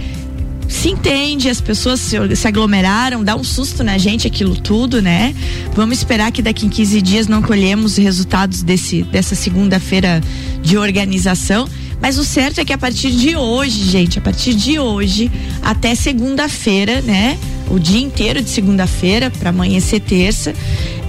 se 0.67 0.89
entende, 0.89 1.49
as 1.49 1.61
pessoas 1.61 1.99
se, 1.99 2.35
se, 2.35 2.47
aglomeraram, 2.47 3.23
dá 3.23 3.35
um 3.35 3.43
susto 3.43 3.83
na 3.83 3.97
gente 3.97 4.27
aquilo 4.27 4.55
tudo, 4.55 5.01
né? 5.01 5.33
Vamos 5.73 5.97
esperar 5.97 6.31
que 6.31 6.41
daqui 6.41 6.65
em 6.65 6.69
15 6.69 7.01
dias 7.01 7.27
não 7.27 7.41
colhemos 7.41 7.97
resultados 7.97 8.63
desse, 8.63 9.03
dessa 9.03 9.33
segunda-feira 9.33 10.21
de 10.61 10.77
organização. 10.77 11.67
Mas 12.01 12.17
o 12.17 12.23
certo 12.23 12.59
é 12.59 12.65
que 12.65 12.73
a 12.73 12.77
partir 12.77 13.11
de 13.11 13.35
hoje, 13.35 13.83
gente, 13.83 14.19
a 14.19 14.21
partir 14.21 14.53
de 14.53 14.79
hoje 14.79 15.31
até 15.61 15.95
segunda-feira, 15.95 17.01
né? 17.01 17.37
O 17.69 17.79
dia 17.79 17.99
inteiro 17.99 18.41
de 18.41 18.49
segunda-feira 18.49 19.29
para 19.29 19.49
amanhecer 19.49 19.99
terça, 19.99 20.53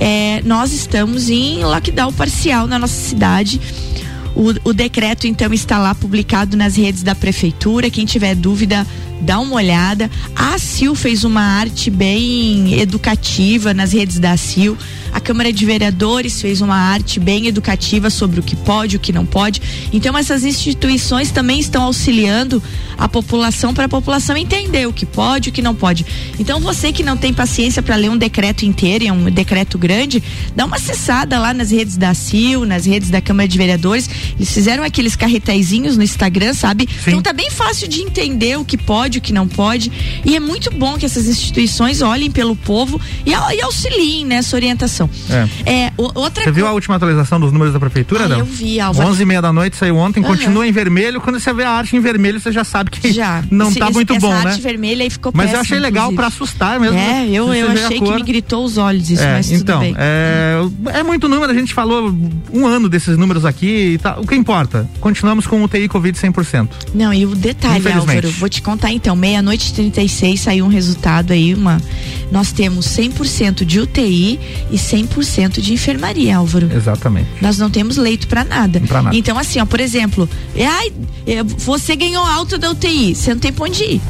é, 0.01 0.43
nós 0.45 0.73
estamos 0.73 1.31
em 1.31 1.63
lockdown 1.63 2.13
parcial 2.13 2.67
na 2.67 2.79
nossa 2.79 3.01
cidade. 3.01 3.61
O, 4.39 4.71
o, 4.71 4.73
decreto 4.73 5.27
então 5.27 5.53
está 5.53 5.79
lá 5.79 5.97
publicado 5.97 6.57
nas 6.57 6.77
redes 6.77 7.03
da 7.03 7.13
prefeitura. 7.13 7.91
Quem 7.91 8.07
tiver 8.07 8.37
dúvida, 8.37 8.87
dá 9.21 9.41
uma 9.41 9.57
olhada. 9.57 10.09
A 10.37 10.57
CIL 10.61 10.95
fez 10.95 11.25
uma 11.25 11.43
arte 11.43 11.91
bem 11.91 12.79
educativa 12.79 13.75
nas 13.75 13.93
redes 13.93 14.21
da 14.21 14.37
CIL 14.37 14.79
a 15.13 15.21
Câmara 15.21 15.53
de 15.53 15.65
Vereadores 15.65 16.41
fez 16.41 16.61
uma 16.61 16.77
arte 16.77 17.19
bem 17.19 17.47
educativa 17.47 18.11
sobre 18.11 18.41
o 18.41 18.43
que 18.43 18.57
pode, 18.57 18.97
o 18.97 19.01
que 19.01 19.13
não 19.13 19.25
pode. 19.25 19.61
Então 19.93 20.17
essas 20.17 20.45
instituições 20.45 21.31
também 21.31 21.59
estão 21.59 21.85
auxiliando 21.85 22.63
a 22.97 23.09
população 23.09 23.73
para 23.73 23.85
a 23.85 23.89
população 23.89 24.37
entender 24.37 24.87
o 24.87 24.93
que 24.93 25.07
pode, 25.07 25.49
o 25.49 25.53
que 25.53 25.63
não 25.63 25.75
pode. 25.75 26.05
Então 26.39 26.61
você 26.61 26.93
que 26.93 27.03
não 27.03 27.17
tem 27.17 27.33
paciência 27.33 27.83
para 27.83 27.97
ler 27.97 28.11
um 28.11 28.17
decreto 28.17 28.65
inteiro, 28.65 29.07
é 29.07 29.13
um 29.13 29.31
decreto 29.31 29.79
grande, 29.79 30.23
dá 30.55 30.65
uma 30.65 30.77
acessada 30.77 31.39
lá 31.39 31.55
nas 31.55 31.71
redes 31.71 31.97
da 31.97 32.13
CIL, 32.15 32.65
nas 32.65 32.85
redes 32.85 33.11
da 33.11 33.21
Câmara 33.21 33.49
de 33.49 33.57
Vereadores. 33.57 34.09
Eles 34.37 34.53
fizeram 34.53 34.83
aqueles 34.85 35.17
carretéisinhos 35.17 35.97
no 35.97 36.03
Instagram, 36.03 36.55
sabe? 36.55 36.89
Sim. 36.89 37.11
Então 37.11 37.23
tá 37.23 37.33
bem 37.33 37.51
fácil 37.51 37.89
de 37.89 38.01
entender 38.01 38.59
o 38.59 38.65
que 38.65 38.77
pode, 38.77 39.19
o 39.19 39.21
que 39.21 39.33
não 39.33 39.49
pode. 39.49 39.91
E 40.25 40.37
é 40.37 40.41
muito 40.41 40.71
bom 40.71 40.99
que 40.99 41.07
essas 41.07 41.27
instituições 41.27 42.03
olhem 42.03 42.31
pelo 42.31 42.55
povo 42.55 43.01
e, 43.25 43.31
e 43.31 43.63
auxiliem 43.63 44.25
nessa 44.25 44.57
orientação 44.57 44.99
atualização. 44.99 45.11
É. 45.65 45.73
é 45.87 45.93
outra 45.97 46.45
Você 46.45 46.51
viu 46.51 46.67
a 46.67 46.73
última 46.73 46.97
atualização 46.97 47.39
dos 47.39 47.53
números 47.53 47.73
da 47.73 47.81
prefeitura, 47.81 48.27
ah, 48.27 48.39
Eu 48.39 48.45
vi, 48.45 48.81
Álvaro. 48.81 49.09
11 49.11 49.23
e 49.23 49.27
meia 49.27 49.43
da 49.43 49.53
noite 49.53 49.77
saiu 49.77 49.97
ontem, 49.97 50.21
uhum. 50.21 50.27
continua 50.27 50.67
em 50.67 50.73
vermelho. 50.73 51.21
Quando 51.21 51.39
você 51.39 51.53
vê 51.53 51.65
a 51.65 51.71
arte 51.71 51.95
em 51.97 52.01
vermelho, 52.01 52.41
você 52.41 52.51
já 52.51 52.65
sabe 52.65 52.91
que 52.91 53.13
já. 53.13 53.45
não 53.51 53.69
está 53.69 53.91
muito 53.91 54.15
essa 54.15 54.27
bom, 54.27 54.33
né? 54.33 54.51
arte 54.51 54.61
vermelha 54.61 55.05
aí 55.05 55.11
ficou 55.11 55.33
Mas 55.35 55.47
péssima, 55.47 55.59
eu 55.59 55.61
achei 55.61 55.79
legal 55.79 56.13
para 56.13 56.27
assustar 56.27 56.81
mesmo. 56.81 56.99
É, 56.99 57.29
eu, 57.29 57.53
eu 57.53 57.71
achei 57.71 58.01
que 58.01 58.11
me 58.11 58.23
gritou 58.23 58.65
os 58.65 58.79
olhos 58.79 59.11
isso, 59.11 59.23
é, 59.23 59.35
mas 59.35 59.51
então, 59.51 59.81
tudo 59.81 59.95
bem. 59.95 59.95
É, 59.99 60.61
é 60.99 61.03
muito 61.03 61.29
número, 61.29 61.53
a 61.53 61.55
gente 61.55 61.75
falou 61.75 62.15
um 62.53 62.67
ano 62.67 62.89
desses 62.89 63.17
números 63.17 63.45
aqui 63.45 63.95
e 63.95 63.99
tá, 63.99 64.18
o 64.19 64.27
que 64.27 64.35
importa? 64.35 64.89
Continuamos 65.01 65.47
com 65.47 65.63
o 65.63 65.69
TI 65.69 65.89
Covid 65.89 66.19
100%. 66.19 66.69
Não, 66.95 67.13
e 67.13 67.25
o 67.25 67.35
detalhe, 67.35 67.91
Álvaro, 67.93 68.31
vou 68.33 68.49
te 68.49 68.61
contar 68.61 68.93
então, 68.93 69.15
meia-noite 69.15 69.73
36 69.73 70.41
saiu 70.41 70.65
um 70.65 70.69
resultado 70.69 71.33
aí, 71.33 71.55
uma 71.55 71.81
nós 72.31 72.53
temos 72.53 72.87
100% 72.87 73.65
de 73.65 73.81
UTI 73.81 74.39
e 74.71 74.77
100% 74.77 75.61
de 75.61 75.73
enfermaria, 75.73 76.37
Álvaro. 76.37 76.71
Exatamente. 76.73 77.29
Nós 77.41 77.59
não 77.59 77.71
temos 77.71 77.97
leito 77.97 78.29
para 78.29 78.45
nada. 78.45 78.81
Pra 78.81 79.03
nada. 79.03 79.17
Então, 79.17 79.39
assim, 79.39 79.61
ó, 79.61 79.67
por 79.67 79.81
exemplo, 79.81 80.29
ai, 80.55 80.93
é, 81.27 81.43
você 81.43 81.97
ganhou 81.97 82.25
alta 82.25 82.59
da 82.59 82.71
UTI, 82.71 83.15
você 83.15 83.33
não 83.33 83.41
tem 83.41 83.53
pra 83.53 83.65
onde 83.65 83.83
ir. 83.83 84.01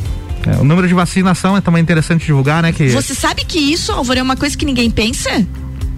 É, 0.47 0.57
o 0.57 0.65
número 0.65 0.89
de 0.89 0.95
vacinação 0.95 1.57
é 1.57 1.61
também 1.61 1.83
interessante 1.83 2.27
divulgar, 2.27 2.63
né? 2.63 2.73
Que... 2.73 2.89
Você 2.89 3.15
sabe 3.15 3.45
que 3.45 3.59
isso, 3.59 3.93
Álvaro, 3.93 4.21
é 4.21 4.23
uma 4.23 4.37
coisa 4.37 4.57
que 4.57 4.65
ninguém 4.65 4.91
pensa? 4.91 5.47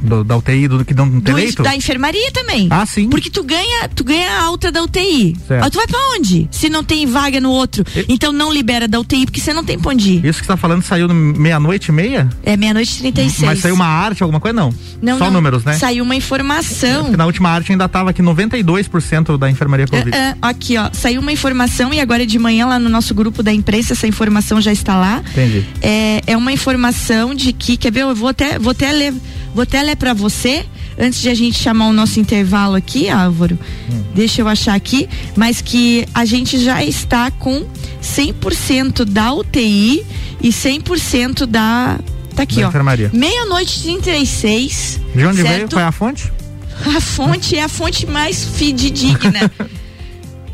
Do, 0.02 0.24
da 0.24 0.36
UTI, 0.36 0.68
do 0.68 0.84
que 0.84 0.94
não 0.94 1.20
tem 1.20 1.34
leito? 1.34 1.62
Da 1.62 1.76
enfermaria 1.76 2.30
também. 2.32 2.68
Ah, 2.70 2.86
sim. 2.86 3.08
Porque 3.08 3.30
tu 3.30 3.42
ganha, 3.42 3.88
tu 3.88 4.04
ganha 4.04 4.30
a 4.30 4.42
alta 4.42 4.72
da 4.72 4.82
UTI. 4.82 5.36
Certo. 5.46 5.64
Aí 5.64 5.70
tu 5.70 5.76
vai 5.76 5.86
pra 5.86 5.98
onde? 6.16 6.48
Se 6.50 6.68
não 6.68 6.82
tem 6.82 7.06
vaga 7.06 7.40
no 7.40 7.50
outro. 7.50 7.84
E... 7.94 8.06
Então 8.08 8.32
não 8.32 8.52
libera 8.52 8.88
da 8.88 8.98
UTI, 8.98 9.26
porque 9.26 9.40
você 9.40 9.52
não 9.52 9.64
tem 9.64 9.78
pra 9.78 9.90
onde 9.90 10.10
ir. 10.10 10.24
Isso 10.24 10.40
que 10.40 10.46
você 10.46 10.52
tá 10.52 10.56
falando 10.56 10.82
saiu 10.82 11.08
meia-noite 11.08 11.90
e 11.90 11.92
meia? 11.92 12.28
É, 12.42 12.56
meia-noite 12.56 12.98
e 12.98 13.12
36. 13.12 13.42
Mas 13.42 13.58
saiu 13.60 13.74
uma 13.74 13.86
arte, 13.86 14.22
alguma 14.22 14.40
coisa? 14.40 14.54
Não. 14.54 14.74
Não. 15.00 15.18
Só 15.18 15.24
não. 15.26 15.32
números, 15.32 15.64
né? 15.64 15.74
Saiu 15.74 16.04
uma 16.04 16.14
informação. 16.14 17.08
É, 17.08 17.16
na 17.16 17.26
última 17.26 17.50
arte 17.50 17.72
ainda 17.72 17.88
tava 17.88 18.10
aqui 18.10 18.22
92% 18.22 19.36
da 19.38 19.50
enfermaria 19.50 19.86
Covid. 19.86 20.10
Uh, 20.10 20.12
uh, 20.12 20.36
aqui, 20.42 20.76
ó. 20.76 20.90
Saiu 20.92 21.20
uma 21.20 21.32
informação 21.32 21.92
e 21.92 22.00
agora 22.00 22.26
de 22.26 22.38
manhã 22.38 22.66
lá 22.66 22.78
no 22.78 22.88
nosso 22.88 23.14
grupo 23.14 23.42
da 23.42 23.52
imprensa, 23.52 23.92
essa 23.92 24.06
informação 24.06 24.60
já 24.60 24.72
está 24.72 24.96
lá. 24.96 25.22
Entendi. 25.32 25.64
É, 25.80 26.22
é 26.26 26.36
uma 26.36 26.52
informação 26.52 27.34
de 27.34 27.52
que, 27.52 27.76
quer 27.76 27.92
ver? 27.92 28.02
Eu 28.02 28.14
vou 28.14 28.28
até, 28.28 28.58
vou 28.58 28.72
até 28.72 28.90
ler, 28.92 29.14
vou 29.54 29.62
até 29.62 29.82
ler 29.82 29.96
pra 29.96 30.14
você 30.14 30.64
antes 30.98 31.20
de 31.20 31.28
a 31.28 31.34
gente 31.34 31.58
chamar 31.58 31.88
o 31.88 31.92
nosso 31.92 32.20
intervalo 32.20 32.74
aqui, 32.74 33.08
Álvaro, 33.08 33.58
hum. 33.90 34.02
deixa 34.14 34.42
eu 34.42 34.48
achar 34.48 34.74
aqui, 34.74 35.08
mas 35.36 35.60
que 35.60 36.06
a 36.14 36.24
gente 36.24 36.62
já 36.62 36.84
está 36.84 37.30
com 37.30 37.64
100% 38.02 39.04
da 39.04 39.32
UTI 39.32 40.04
e 40.42 40.48
100% 40.48 41.46
da 41.46 41.98
tá 42.34 42.42
aqui, 42.42 42.60
da 42.60 42.68
ó. 42.68 42.70
Meia-noite 43.12 43.82
36. 43.82 45.00
De 45.14 45.24
onde 45.24 45.42
certo? 45.42 45.56
veio? 45.56 45.68
Qual 45.68 45.80
é 45.80 45.84
a 45.84 45.92
fonte? 45.92 46.32
A 46.96 47.00
fonte 47.00 47.56
é 47.56 47.62
a 47.62 47.68
fonte 47.68 48.06
mais 48.06 48.44
fidedigna. 48.44 49.50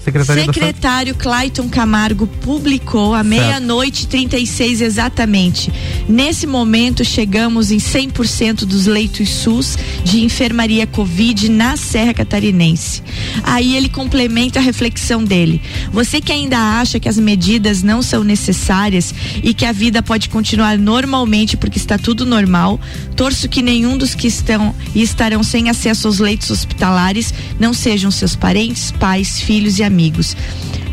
Secretaria 0.07 0.45
Secretário 0.45 1.17
Clayton 1.17 1.69
Camargo 1.69 2.29
publicou 2.29 3.13
à 3.13 3.25
meia-noite 3.25 4.07
36 4.07 4.81
exatamente. 4.81 5.73
Nesse 6.09 6.47
momento 6.47 7.05
chegamos 7.05 7.73
em 7.73 7.79
100% 7.79 8.59
dos 8.59 8.87
leitos 8.87 9.29
SUS 9.29 9.77
de 10.05 10.23
enfermaria 10.23 10.87
Covid 10.87 11.49
na 11.49 11.77
Serra 11.77 12.15
Catarinense. 12.15 13.03
Aí 13.43 13.75
ele 13.75 13.89
complementa 13.89 14.61
a 14.61 14.63
reflexão 14.63 15.25
dele. 15.25 15.61
Você 15.91 16.21
que 16.21 16.31
ainda 16.31 16.57
acha 16.57 17.01
que 17.01 17.09
as 17.09 17.19
medidas 17.19 17.83
não 17.83 18.01
são 18.01 18.23
necessárias 18.23 19.13
e 19.43 19.53
que 19.53 19.65
a 19.65 19.73
vida 19.73 20.05
pode 20.05 20.29
continuar 20.29 20.79
normalmente 20.79 21.57
porque 21.57 21.79
está 21.79 21.99
tudo 21.99 22.25
normal, 22.25 22.79
torço 23.17 23.49
que 23.49 23.61
nenhum 23.61 23.99
dos 23.99 24.15
que 24.15 24.29
estão 24.29 24.73
e 24.95 25.03
estarão 25.03 25.43
sem 25.43 25.69
acesso 25.69 26.07
aos 26.07 26.21
leitos 26.21 26.49
hospitalares 26.49 27.35
não 27.59 27.75
sejam 27.75 28.13
seus 28.13 28.37
parentes, 28.37 28.93
pais, 28.93 29.41
filhos 29.41 29.81
e 29.81 29.83
amigos 29.83 29.96
amigos. 29.97 30.37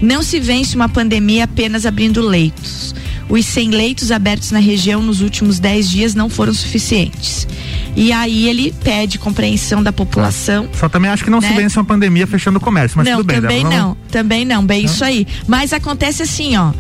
Não 0.02 0.24
se 0.24 0.40
vence 0.40 0.76
uma 0.76 0.88
pandemia 0.88 1.44
apenas 1.44 1.86
abrindo 1.86 2.22
leitos. 2.22 2.96
Os 3.28 3.46
100 3.46 3.72
leitos 3.72 4.12
abertos 4.12 4.52
na 4.52 4.60
região 4.60 5.02
nos 5.02 5.22
últimos 5.22 5.60
10 5.60 5.90
dias 5.90 6.16
não 6.16 6.30
foram 6.30 6.54
suficientes. 6.54 7.48
E 7.96 8.12
aí 8.12 8.48
ele 8.48 8.74
pede 8.84 9.20
compreensão 9.20 9.84
da 9.84 9.92
população. 9.92 10.70
Só 10.74 10.88
também 10.88 11.12
acho 11.12 11.24
que 11.24 11.30
não 11.30 11.40
né? 11.40 11.48
se 11.48 11.54
vence 11.54 11.78
uma 11.78 11.86
pandemia 11.86 12.26
fechando 12.26 12.58
o 12.58 12.62
comércio, 12.62 12.98
mas 12.98 13.08
não, 13.08 13.18
tudo 13.18 13.28
bem. 13.28 13.42
Também 13.42 13.64
não, 13.64 13.98
também 14.10 14.46
não, 14.46 14.66
bem 14.66 14.84
não? 14.84 14.92
isso 14.92 15.04
aí. 15.04 15.28
Mas 15.48 15.74
acontece 15.74 16.24
assim, 16.24 16.58
ó. 16.58 16.72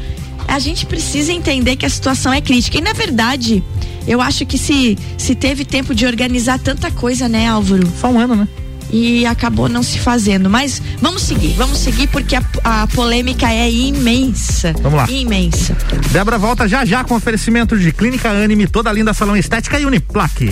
A 0.47 0.59
gente 0.59 0.85
precisa 0.85 1.31
entender 1.31 1.75
que 1.75 1.85
a 1.85 1.89
situação 1.89 2.33
é 2.33 2.41
crítica. 2.41 2.77
E 2.77 2.81
na 2.81 2.93
verdade, 2.93 3.63
eu 4.07 4.21
acho 4.21 4.45
que 4.45 4.57
se, 4.57 4.97
se 5.17 5.35
teve 5.35 5.63
tempo 5.63 5.95
de 5.95 6.05
organizar 6.05 6.59
tanta 6.59 6.91
coisa, 6.91 7.29
né, 7.29 7.47
Álvaro? 7.47 7.87
Só 7.99 8.09
um 8.09 8.19
ano, 8.19 8.35
né? 8.35 8.47
E 8.93 9.25
acabou 9.25 9.67
não 9.67 9.81
se 9.81 9.97
fazendo. 9.99 10.49
Mas 10.49 10.81
vamos 11.01 11.23
seguir, 11.23 11.53
vamos 11.53 11.79
seguir 11.79 12.07
porque 12.07 12.35
a, 12.35 12.43
a 12.63 12.87
polêmica 12.87 13.51
é 13.51 13.69
imensa. 13.69 14.73
Vamos 14.81 14.99
lá. 14.99 15.09
Imensa. 15.09 15.75
Débora 16.11 16.37
volta 16.37 16.67
já 16.67 16.85
já 16.85 17.03
com 17.03 17.15
oferecimento 17.15 17.77
de 17.77 17.91
Clínica 17.91 18.29
Anime, 18.29 18.67
toda 18.67 18.91
linda 18.91 19.13
salão 19.13 19.35
estética 19.35 19.79
e 19.79 19.85
Uniplaque. 19.85 20.51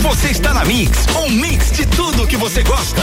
Você 0.00 0.28
está 0.28 0.52
na 0.52 0.64
Mix, 0.64 1.06
um 1.16 1.30
mix 1.30 1.72
de 1.72 1.86
tudo 1.86 2.26
que 2.26 2.36
você 2.36 2.62
gosta. 2.62 3.02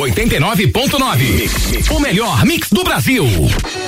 89.9 0.00 1.90
O 1.94 2.00
melhor 2.00 2.42
mix 2.46 2.70
do 2.70 2.82
Brasil. 2.82 3.26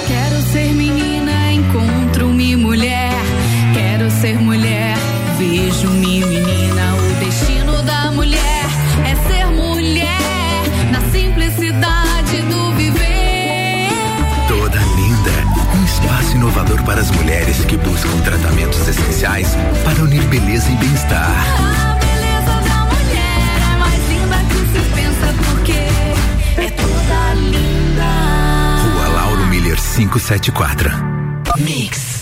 Quero 0.07 0.43
ser 0.53 0.71
menina, 0.75 1.51
encontro-me 1.51 2.55
mulher. 2.55 3.13
Quero 3.73 4.11
ser 4.11 4.39
mulher, 4.39 4.95
vejo-me 5.39 6.23
menina. 6.27 6.95
O 6.97 7.25
destino 7.25 7.83
da 7.85 8.13
mulher 8.13 8.65
é 9.07 9.27
ser 9.27 9.47
mulher 9.47 10.63
na 10.91 11.01
simplicidade 11.11 12.43
do 12.43 12.75
viver. 12.75 13.89
Toda 14.49 14.79
linda, 14.79 15.79
um 15.79 15.85
espaço 15.87 16.37
inovador 16.37 16.83
para 16.83 17.01
as 17.01 17.11
mulheres 17.11 17.65
que 17.65 17.79
buscam 17.79 18.21
tratamentos 18.21 18.87
essenciais 18.87 19.49
para 19.83 20.05
unir 20.05 20.23
beleza 20.25 20.71
e 20.71 20.77
bem-estar. 20.77 21.92
574. 30.09 30.91
Mix. 31.59 32.22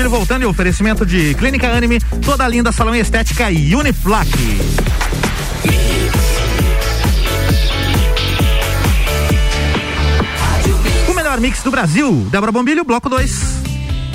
voltando 0.09 0.43
e 0.43 0.45
oferecimento 0.45 1.05
de 1.05 1.35
Clínica 1.35 1.71
Anime, 1.71 1.99
toda 2.23 2.47
linda 2.47 2.71
salão 2.71 2.95
estética 2.95 3.51
e 3.51 3.75
Uniplaque. 3.75 4.57
O 11.09 11.13
melhor 11.13 11.39
mix 11.39 11.61
do 11.61 11.71
Brasil. 11.71 12.27
Débora 12.31 12.51
Bombilho, 12.51 12.83
bloco 12.83 13.09
2. 13.09 13.61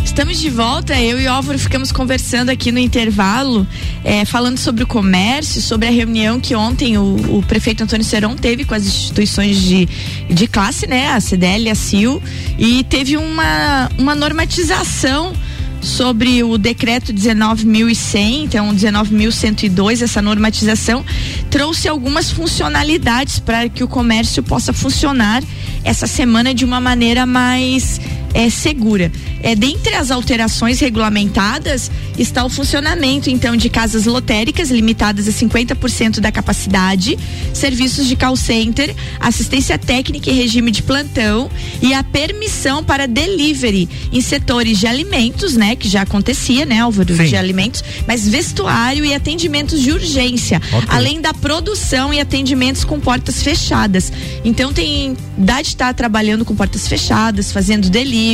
Estamos 0.05 0.41
de 0.41 0.49
volta, 0.49 0.99
eu 0.99 1.21
e 1.21 1.27
Álvaro 1.27 1.59
ficamos 1.59 1.93
conversando 1.93 2.49
aqui 2.49 2.73
no 2.73 2.79
intervalo, 2.79 3.67
é, 4.03 4.25
falando 4.25 4.57
sobre 4.57 4.83
o 4.83 4.87
comércio, 4.87 5.61
sobre 5.61 5.89
a 5.89 5.91
reunião 5.91 6.41
que 6.41 6.55
ontem 6.55 6.97
o, 6.97 7.37
o, 7.37 7.43
prefeito 7.43 7.85
Antônio 7.85 8.03
Seron 8.03 8.35
teve 8.35 8.65
com 8.65 8.75
as 8.75 8.87
instituições 8.87 9.61
de, 9.61 9.87
de 10.31 10.47
classe, 10.47 10.87
né? 10.87 11.09
A 11.09 11.21
CDL 11.21 11.69
a 11.69 11.75
CIL, 11.75 12.23
e 12.59 12.83
teve 12.85 13.19
uma, 13.19 13.91
uma 13.99 14.15
normatização 14.15 15.35
sobre 15.81 16.43
o 16.43 16.59
decreto 16.59 17.13
19.100, 17.13 18.45
então 18.45 18.75
19.102, 18.75 20.03
essa 20.03 20.21
normatização, 20.21 21.05
trouxe 21.51 21.89
algumas 21.89 22.31
funcionalidades 22.31 23.39
para 23.39 23.69
que 23.69 23.85
o 23.85 23.89
comércio 23.89 24.43
possa 24.43 24.73
funcionar 24.73 25.43
essa 25.85 26.07
semana 26.07 26.53
de 26.53 26.65
uma 26.65 26.81
maneira 26.81 27.25
mais 27.25 28.01
é, 28.37 28.51
segura. 28.51 29.11
É, 29.43 29.55
dentre 29.55 29.95
as 29.95 30.11
alterações 30.11 30.79
regulamentadas 30.79 31.91
está 32.19 32.45
o 32.45 32.51
funcionamento, 32.51 33.31
então, 33.31 33.57
de 33.57 33.71
casas 33.71 34.05
lotéricas 34.05 34.71
limitadas 34.71 35.27
a 35.27 35.33
50% 35.33 36.21
da 36.21 36.31
capacidade, 36.31 37.19
serviços 37.55 38.07
de 38.07 38.15
call 38.15 38.37
center, 38.37 38.95
assistência 39.19 39.79
técnica 39.79 40.29
e 40.29 40.35
regime 40.35 40.71
de 40.71 40.83
plantão 40.83 41.51
e 41.81 41.95
a 41.95 42.05
permissão 42.05 42.85
para 42.85 43.09
delivery 43.09 43.89
em 44.13 44.21
setores 44.21 44.79
de 44.79 44.87
alimentos, 44.87 45.57
né? 45.57 45.75
Que 45.75 45.89
já 45.89 46.03
acontecia, 46.03 46.67
né, 46.67 46.81
Álvaro? 46.81 47.17
Sim. 47.17 47.25
De 47.25 47.37
alimentos, 47.37 47.83
mas 48.07 48.29
vestuário 48.29 49.03
e 49.03 49.15
atendimentos 49.15 49.81
de 49.81 49.93
urgência, 49.93 50.61
okay. 50.71 50.89
além 50.89 51.23
da 51.23 51.33
produção 51.33 52.13
e 52.13 52.21
atendimentos 52.21 52.85
com 52.85 53.01
portas 53.01 53.43
fechadas. 53.43 54.13
Então 54.45 54.75
tem 54.75 55.17
dá 55.39 55.63
de 55.63 55.69
estar 55.69 55.95
trabalhando 55.95 56.45
com 56.45 56.55
portas 56.55 56.87
fechadas, 56.87 57.51
fazendo 57.51 57.89
delivery, 57.89 58.26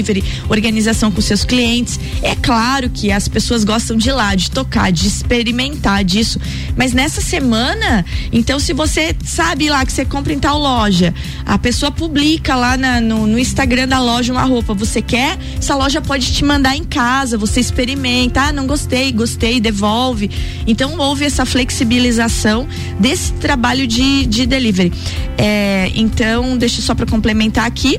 organização 0.49 1.11
com 1.11 1.21
seus 1.21 1.45
clientes. 1.45 1.99
É 2.23 2.35
claro 2.35 2.89
que 2.91 3.11
as 3.11 3.29
pessoas 3.29 3.65
gostam 3.65 3.97
de 3.97 4.09
ir 4.09 4.13
lá, 4.13 4.35
de 4.35 4.51
tocar, 4.51 4.91
de 4.91 5.07
experimentar 5.07 6.05
disso. 6.05 6.41
Mas 6.77 6.93
nessa 6.93 7.21
semana, 7.21 8.05
então 8.33 8.59
se 8.59 8.73
você 8.73 9.15
sabe 9.25 9.69
lá 9.69 9.85
que 9.85 9.93
você 9.93 10.05
compra 10.05 10.33
em 10.33 10.39
tal 10.39 10.59
loja, 10.59 11.15
a 11.45 11.59
pessoa 11.59 11.91
publica 11.91 12.55
lá 12.55 12.77
na, 12.77 13.01
no, 13.01 13.27
no 13.27 13.39
Instagram 13.39 13.89
da 13.89 14.01
loja 14.01 14.33
uma 14.33 14.45
roupa, 14.45 14.75
você 14.75 15.03
quer? 15.03 15.39
Essa 15.59 15.75
loja 15.75 16.01
pode 16.01 16.33
te 16.33 16.45
mandar 16.45 16.77
em 16.77 16.85
casa, 16.85 17.37
você 17.37 17.61
experimenta, 17.61 18.43
ah, 18.43 18.53
não 18.53 18.67
gostei, 18.67 19.13
gostei, 19.13 19.61
devolve. 19.61 20.31
Então 20.67 20.99
houve 20.99 21.25
essa 21.25 21.45
flexibilização 21.45 22.67
desse 22.99 23.33
trabalho 23.35 23.87
de, 23.87 24.27
de 24.27 24.47
delivery. 24.47 24.93
É, 25.37 25.91
então, 25.95 26.57
deixa 26.57 26.81
só 26.81 26.95
para 26.95 27.07
complementar 27.07 27.67
aqui. 27.67 27.99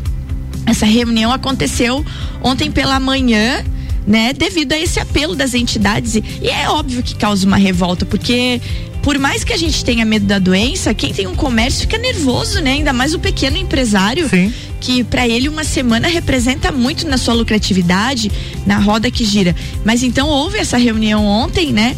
Essa 0.66 0.86
reunião 0.86 1.32
aconteceu 1.32 2.06
ontem 2.42 2.72
pela 2.72 3.00
manhã 3.00 3.64
né? 4.06 4.34
Devido 4.34 4.74
a 4.74 4.80
esse 4.80 5.00
apelo 5.00 5.36
das 5.36 5.54
entidades. 5.54 6.16
E, 6.16 6.50
é 6.50 6.70
óbvio 6.70 7.02
que 7.02 7.16
causa 7.16 7.46
uma 7.46 7.58
revolta, 7.58 8.06
porque 8.06 8.62
por 9.02 9.20
mais 9.20 9.44
que 9.44 9.52
a 9.52 9.58
gente 9.58 9.84
tenha 9.84 10.06
medo 10.06 10.26
da 10.26 10.40
doença, 10.40 10.94
quem 10.94 11.14
tem 11.14 11.28
um 11.28 11.36
comércio 11.36 11.82
fica 11.82 11.98
nervoso, 11.98 12.62
né? 12.62 12.72
Ainda 12.72 12.94
mais 12.94 13.14
o 13.14 13.20
pequeno 13.20 13.58
empresário, 13.58 14.30
Sim. 14.30 14.54
que 14.80 15.04
para 15.04 15.28
ele 15.28 15.50
uma 15.50 15.66
semana 15.66 16.08
representa 16.08 16.72
muito 16.72 17.08
na 17.08 17.18
sua 17.18 17.34
lucratividade, 17.34 18.32
na 18.66 18.78
roda 18.78 19.12
que 19.12 19.26
gira. 19.26 19.56
Mas 19.84 20.04
então 20.04 20.30
houve 20.30 20.58
essa 20.58 20.78
reunião 20.78 21.26
ontem, 21.26 21.74
né? 21.74 21.98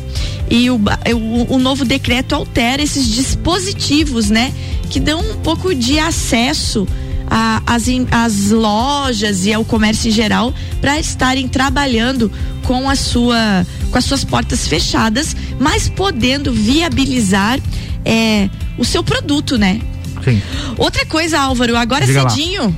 E 0.50 0.69
o, 0.69 0.75
o, 0.77 1.55
o 1.55 1.60
novo 1.60 1.86
decreto 1.86 2.34
altera 2.34 2.81
esses 2.81 3.07
dispositivos, 3.07 4.29
né? 4.29 4.51
Que 4.89 5.00
dão 5.00 5.19
um 5.19 5.36
pouco 5.38 5.75
de 5.75 6.00
acesso 6.00 6.88
a- 7.29 7.62
in- 7.88 8.08
às 8.12 8.51
lojas 8.51 9.46
e 9.46 9.53
ao 9.53 9.63
comércio 9.65 10.10
em 10.10 10.12
geral 10.12 10.53
para 10.82 11.00
estarem 11.00 11.48
trabalhando 11.48 12.32
com 12.63 12.89
a 12.89 12.96
sua 12.96 13.65
com 13.91 13.98
as 13.98 14.05
suas 14.05 14.24
portas 14.24 14.67
fechadas, 14.67 15.36
mas 15.60 15.88
podendo 15.89 16.51
viabilizar 16.51 17.60
é, 18.03 18.50
o 18.77 18.84
seu 18.86 19.03
produto, 19.03 19.58
né? 19.58 19.79
Sim. 20.24 20.41
Outra 20.77 21.05
coisa, 21.05 21.39
Álvaro, 21.39 21.75
agora 21.77 22.05
Diga 22.05 22.24
lá. 22.24 22.29
cedinho, 22.29 22.75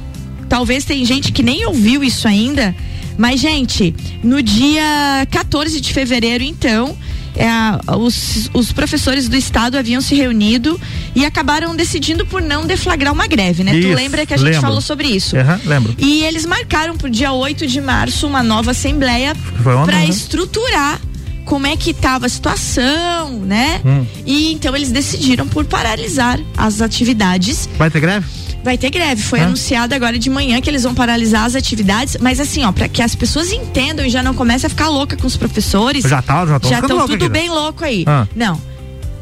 talvez 0.47 0.85
tem 0.85 1.03
gente 1.05 1.31
que 1.31 1.41
nem 1.43 1.65
ouviu 1.65 2.03
isso 2.03 2.27
ainda, 2.27 2.75
mas, 3.17 3.39
gente, 3.39 3.95
no 4.23 4.41
dia 4.41 5.27
14 5.31 5.81
de 5.81 5.91
fevereiro, 5.93 6.43
então, 6.43 6.95
é, 7.37 7.95
os, 7.95 8.49
os 8.53 8.71
professores 8.71 9.29
do 9.29 9.35
estado 9.35 9.77
haviam 9.77 10.01
se 10.01 10.15
reunido 10.15 10.79
e 11.15 11.25
acabaram 11.25 11.75
decidindo 11.75 12.25
por 12.25 12.41
não 12.41 12.65
deflagrar 12.65 13.13
uma 13.13 13.27
greve, 13.27 13.63
né? 13.63 13.71
tu 13.71 13.77
Isso, 13.77 13.95
lembra 13.95 14.25
que 14.25 14.33
a 14.33 14.37
gente 14.37 14.45
lembro. 14.45 14.61
falou 14.61 14.81
sobre 14.81 15.07
isso? 15.07 15.37
Aham, 15.37 15.59
lembro. 15.65 15.95
E 15.97 16.23
eles 16.23 16.45
marcaram 16.45 16.97
pro 16.97 17.09
dia 17.09 17.31
8 17.31 17.67
de 17.67 17.79
março 17.79 18.27
uma 18.27 18.41
nova 18.43 18.71
assembleia 18.71 19.35
para 19.63 19.97
né? 19.97 20.07
estruturar 20.07 20.99
como 21.45 21.65
é 21.65 21.77
que 21.77 21.91
estava 21.91 22.25
a 22.25 22.29
situação, 22.29 23.31
né? 23.39 23.81
Hum. 23.85 24.05
E 24.25 24.51
então 24.51 24.75
eles 24.75 24.91
decidiram 24.91 25.47
por 25.47 25.63
paralisar 25.65 26.39
as 26.57 26.81
atividades. 26.81 27.69
Vai 27.77 27.89
ter 27.89 28.01
greve? 28.01 28.25
Vai 28.67 28.77
ter 28.77 28.89
greve, 28.89 29.21
foi 29.23 29.39
Hã? 29.39 29.45
anunciado 29.45 29.95
agora 29.95 30.19
de 30.19 30.29
manhã 30.29 30.59
que 30.59 30.69
eles 30.69 30.83
vão 30.83 30.93
paralisar 30.93 31.45
as 31.45 31.55
atividades, 31.55 32.17
mas 32.19 32.37
assim, 32.37 32.65
ó, 32.65 32.71
para 32.73 32.89
que 32.89 33.01
as 33.01 33.15
pessoas 33.15 33.49
entendam 33.53 34.05
e 34.05 34.09
já 34.09 34.21
não 34.21 34.33
comecem 34.33 34.67
a 34.67 34.69
ficar 34.69 34.89
louca 34.89 35.15
com 35.15 35.25
os 35.25 35.37
professores. 35.37 36.03
Já 36.03 36.21
tá, 36.21 36.45
já 36.45 36.59
tô 36.59 36.67
já 36.67 36.79
estão 36.81 36.99
tudo 37.07 37.13
aqui, 37.13 37.23
né? 37.23 37.29
bem 37.29 37.49
louco 37.49 37.85
aí. 37.85 38.03
Ah. 38.05 38.27
Não. 38.35 38.61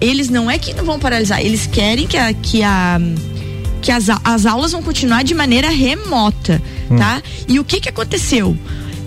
Eles 0.01 0.29
não 0.29 0.49
é 0.49 0.57
que 0.57 0.73
não 0.73 0.83
vão 0.83 0.97
paralisar, 0.97 1.41
eles 1.45 1.67
querem 1.67 2.07
que 2.07 2.17
a 2.17 2.33
que 2.33 2.63
a 2.63 2.99
que 3.83 3.91
as, 3.91 4.07
as 4.23 4.47
aulas 4.47 4.71
vão 4.71 4.81
continuar 4.81 5.23
de 5.23 5.35
maneira 5.35 5.69
remota, 5.69 6.59
Hum. 6.89 6.95
tá? 6.97 7.21
E 7.47 7.59
o 7.59 7.63
que 7.63 7.79
que 7.79 7.87
aconteceu? 7.89 8.57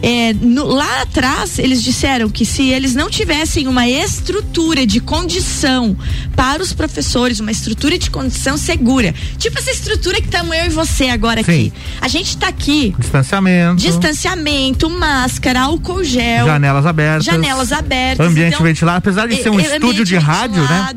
É, 0.01 0.33
no- 0.33 0.65
lá 0.67 1.03
atrás 1.03 1.59
eles 1.59 1.83
disseram 1.83 2.29
que 2.31 2.45
se 2.45 2.69
eles 2.71 2.95
não 2.95 3.11
tivessem 3.11 3.67
uma 3.67 3.89
estrutura 3.89 4.87
de 4.87 5.01
condição 5.01 5.97
para 6.37 6.63
os 6.63 6.73
professores, 6.73 7.41
uma 7.41 7.51
estrutura 7.51 7.99
de 7.99 8.09
condição 8.09 8.57
segura, 8.57 9.13
tipo 9.39 9.59
essa 9.59 9.73
estrutura 9.73 10.21
que 10.21 10.27
estamos 10.27 10.57
eu 10.57 10.67
e 10.67 10.69
você 10.69 11.09
agora 11.09 11.43
Sim. 11.43 11.51
aqui. 11.51 11.73
A 12.01 12.07
gente 12.07 12.37
tá 12.37 12.47
aqui, 12.47 12.95
Distanciamento. 12.97 13.77
distanciamento, 13.83 14.89
máscara, 14.89 15.63
álcool 15.63 16.05
gel, 16.05 16.47
Janelas 16.47 16.87
abertas. 16.87 17.25
janelas 17.25 17.73
abertas. 17.73 18.27
Ambiente 18.27 18.55
então, 18.55 18.63
ventilado. 18.65 18.99
Apesar 18.99 19.27
de 19.27 19.43
ser 19.43 19.51
um 19.51 19.59
e- 19.59 19.65
estúdio 19.65 20.05
de 20.05 20.17
rádio, 20.17 20.63
né? 20.63 20.95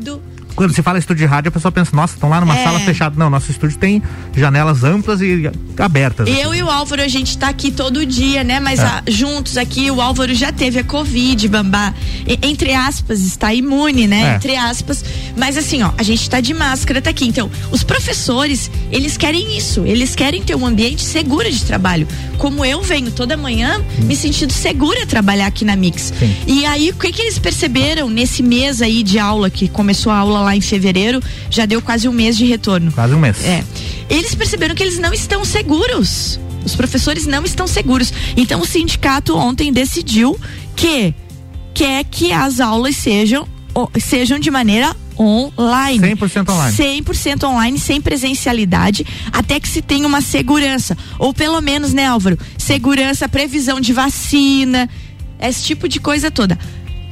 Quando 0.54 0.72
se 0.74 0.82
fala 0.82 0.98
estúdio 0.98 1.26
de 1.26 1.30
rádio, 1.30 1.48
a 1.48 1.52
pessoa 1.52 1.72
pensa, 1.72 1.94
nossa, 1.94 2.14
estão 2.14 2.28
lá 2.28 2.40
numa 2.40 2.56
É. 2.56 2.62
sala 2.64 2.78
fechada. 2.80 3.14
Não, 3.18 3.30
nosso 3.30 3.50
estúdio 3.50 3.78
tem 3.78 4.02
janelas 4.36 4.84
amplas 4.84 5.20
e 5.20 5.50
abertas. 5.78 6.28
Eu 6.28 6.54
e 6.54 6.62
o 6.62 6.70
Álvaro, 6.70 7.02
a 7.02 7.08
gente 7.08 7.36
tá 7.38 7.48
aqui 7.48 7.70
todo 7.70 8.04
dia, 8.04 8.44
né? 8.44 8.60
Mas 8.60 8.78
É. 8.80 8.84
ah, 8.84 9.02
juntos 9.08 9.56
aqui, 9.56 9.90
o 9.90 10.00
Álvaro 10.00 10.34
já 10.34 10.52
teve 10.52 10.78
a 10.78 10.84
Covid, 10.84 11.48
Bambá. 11.48 11.94
E- 12.26 12.38
entre 12.42 12.74
aspas, 12.74 13.20
está 13.20 13.52
imune, 13.54 14.06
né? 14.06 14.32
É. 14.32 14.36
Entre 14.36 14.56
aspas. 14.56 15.04
Mas 15.36 15.56
assim, 15.56 15.82
ó, 15.82 15.90
a 15.96 16.02
gente 16.02 16.28
tá 16.28 16.40
de 16.40 16.52
máscara, 16.54 17.00
tá 17.00 17.10
aqui. 17.10 17.26
Então, 17.26 17.50
os 17.70 17.82
professores, 17.82 18.70
eles 18.90 19.16
querem 19.16 19.56
isso. 19.56 19.84
Eles 19.86 20.14
querem 20.14 20.42
ter 20.42 20.54
um 20.54 20.66
ambiente 20.66 21.02
seguro 21.02 21.50
de 21.50 21.64
trabalho. 21.64 22.06
Como 22.38 22.64
eu 22.64 22.82
venho 22.82 23.10
toda 23.10 23.36
manhã 23.36 23.80
me 24.02 24.14
sentindo 24.16 24.52
segura 24.52 25.04
a 25.04 25.06
trabalhar 25.06 25.46
aqui 25.46 25.64
na 25.64 25.76
Mix. 25.76 26.12
Sim. 26.18 26.36
E 26.46 26.66
aí, 26.66 26.90
o 26.90 26.94
que 26.94 27.10
que 27.12 27.22
eles 27.22 27.38
perceberam 27.38 28.10
nesse 28.10 28.42
mês 28.42 28.82
aí 28.82 29.02
de 29.02 29.18
aula, 29.18 29.48
que 29.48 29.68
começou 29.68 30.12
a 30.12 30.16
aula 30.18 30.41
lá 30.42 30.56
em 30.56 30.60
fevereiro, 30.60 31.20
já 31.50 31.66
deu 31.66 31.80
quase 31.80 32.08
um 32.08 32.12
mês 32.12 32.36
de 32.36 32.44
retorno. 32.44 32.92
Quase 32.92 33.14
um 33.14 33.18
mês. 33.18 33.44
É. 33.44 33.64
Eles 34.08 34.34
perceberam 34.34 34.74
que 34.74 34.82
eles 34.82 34.98
não 34.98 35.12
estão 35.12 35.44
seguros. 35.44 36.38
Os 36.64 36.76
professores 36.76 37.26
não 37.26 37.44
estão 37.44 37.66
seguros. 37.66 38.12
Então 38.36 38.60
o 38.60 38.66
sindicato 38.66 39.36
ontem 39.36 39.72
decidiu 39.72 40.38
que 40.76 41.14
quer 41.74 42.04
que 42.04 42.32
as 42.32 42.60
aulas 42.60 42.96
sejam 42.96 43.48
sejam 43.98 44.38
de 44.38 44.50
maneira 44.50 44.94
online. 45.18 46.14
100% 46.16 46.50
online. 46.50 46.76
100% 47.02 47.44
online, 47.44 47.78
sem 47.78 48.00
presencialidade, 48.00 49.06
até 49.32 49.58
que 49.58 49.68
se 49.68 49.80
tenha 49.80 50.06
uma 50.06 50.20
segurança. 50.20 50.96
Ou 51.18 51.32
pelo 51.32 51.60
menos, 51.60 51.92
né, 51.92 52.06
Álvaro? 52.06 52.38
Segurança, 52.58 53.28
previsão 53.28 53.80
de 53.80 53.92
vacina, 53.92 54.88
esse 55.40 55.64
tipo 55.64 55.88
de 55.88 56.00
coisa 56.00 56.30
toda. 56.30 56.58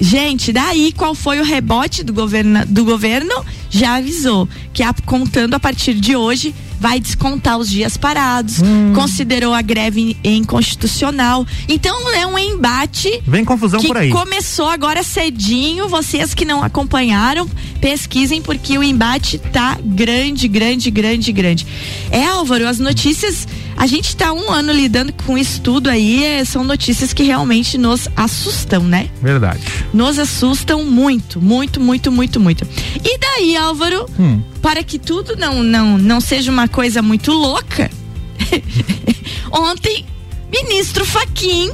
Gente, 0.00 0.52
daí 0.52 0.92
qual 0.92 1.14
foi 1.14 1.40
o 1.40 1.44
rebote 1.44 2.02
do 2.02 2.12
governo? 2.12 2.64
Do 2.66 2.84
governo 2.84 3.44
já 3.68 3.96
avisou 3.96 4.48
que 4.72 4.82
a- 4.82 4.94
contando 5.04 5.54
a 5.54 5.60
partir 5.60 5.94
de 5.94 6.16
hoje 6.16 6.54
vai 6.80 6.98
descontar 6.98 7.58
os 7.58 7.68
dias 7.68 7.98
parados, 7.98 8.60
Hum. 8.62 8.92
considerou 8.94 9.52
a 9.52 9.60
greve 9.60 10.16
inconstitucional. 10.24 11.46
Então 11.68 12.10
é 12.14 12.26
um 12.26 12.38
embate 12.38 13.22
Vem 13.26 13.44
confusão 13.44 13.78
que 13.80 13.86
por 13.88 13.98
aí. 13.98 14.08
começou 14.10 14.66
agora 14.68 15.02
cedinho. 15.02 15.88
Vocês 15.88 16.32
que 16.32 16.46
não 16.46 16.62
acompanharam, 16.64 17.46
pesquisem 17.82 18.40
porque 18.40 18.78
o 18.78 18.82
embate 18.82 19.36
tá 19.38 19.78
grande, 19.84 20.48
grande, 20.48 20.90
grande, 20.90 21.30
grande. 21.32 21.66
É, 22.10 22.24
Álvaro, 22.24 22.66
as 22.66 22.78
notícias. 22.78 23.46
A 23.80 23.86
gente 23.86 24.14
tá 24.14 24.30
um 24.30 24.50
ano 24.52 24.72
lidando 24.74 25.10
com 25.24 25.38
isso 25.38 25.58
tudo 25.62 25.88
aí. 25.88 26.22
é, 26.22 26.44
são 26.44 26.62
notícias 26.62 27.14
que 27.14 27.22
realmente 27.22 27.78
nos 27.78 28.08
assustam, 28.14 28.82
né? 28.84 29.08
Verdade. 29.22 29.62
Nos 29.94 30.18
assustam 30.18 30.84
muito, 30.84 31.40
muito, 31.40 31.80
muito, 31.80 32.12
muito, 32.12 32.38
muito. 32.38 32.68
E 33.02 33.18
daí, 33.18 33.56
Álvaro, 33.56 34.04
Hum. 34.18 34.42
para 34.60 34.84
que 34.84 34.98
tudo 34.98 35.34
não, 35.34 35.62
não, 35.62 35.96
não 35.96 36.20
seja 36.20 36.50
uma 36.52 36.68
coisa 36.68 37.00
muito 37.00 37.32
louca, 37.32 37.90
ontem, 39.50 40.04
ministro 40.52 41.06
Faquim 41.06 41.70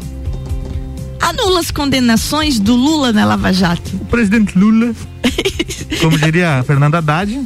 anula 1.21 1.59
as 1.59 1.73
condenações 1.73 2.61
do 2.61 2.77
Lula 2.77 3.13
na 3.13 3.25
Lava 3.25 3.53
Jato. 3.53 3.97
O 3.97 4.05
presidente 4.05 4.57
Lula, 4.57 4.95
como 6.01 6.17
diria 6.19 6.61
a 6.61 6.63
Fernanda 6.63 6.99
Haddad, 6.99 7.41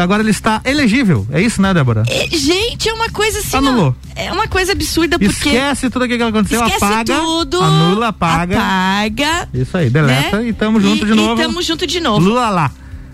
agora 0.00 0.22
ele 0.22 0.30
está 0.30 0.60
elegível. 0.64 1.26
É 1.30 1.40
isso, 1.40 1.60
né, 1.62 1.72
Débora? 1.74 2.02
E, 2.08 2.36
gente, 2.36 2.88
é 2.88 2.92
uma 2.92 3.10
coisa 3.10 3.38
assim. 3.38 3.56
ó, 3.56 3.58
Anulou. 3.58 3.96
é 4.16 4.32
uma 4.32 4.48
coisa 4.48 4.72
absurda 4.72 5.18
porque. 5.18 5.48
Esquece 5.48 5.90
tudo 5.90 6.04
aquilo 6.04 6.18
que 6.18 6.24
aconteceu, 6.24 6.60
esquece 6.64 6.84
apaga, 6.84 7.18
tudo. 7.20 7.60
anula, 7.62 8.08
apaga. 8.08 8.56
Apaga. 8.58 9.48
Isso 9.54 9.76
aí, 9.76 9.90
deleta 9.90 10.38
né? 10.40 10.48
e 10.48 10.52
tamo 10.52 10.80
junto 10.80 11.04
E- 11.04 11.08
de 11.08 11.14
novo. 11.14 11.40
E 11.40 11.44
tamo 11.44 11.62
junto 11.62 11.86
de 11.86 12.00
novo. 12.00 12.20
Lula 12.26 12.50
lá. 12.50 12.70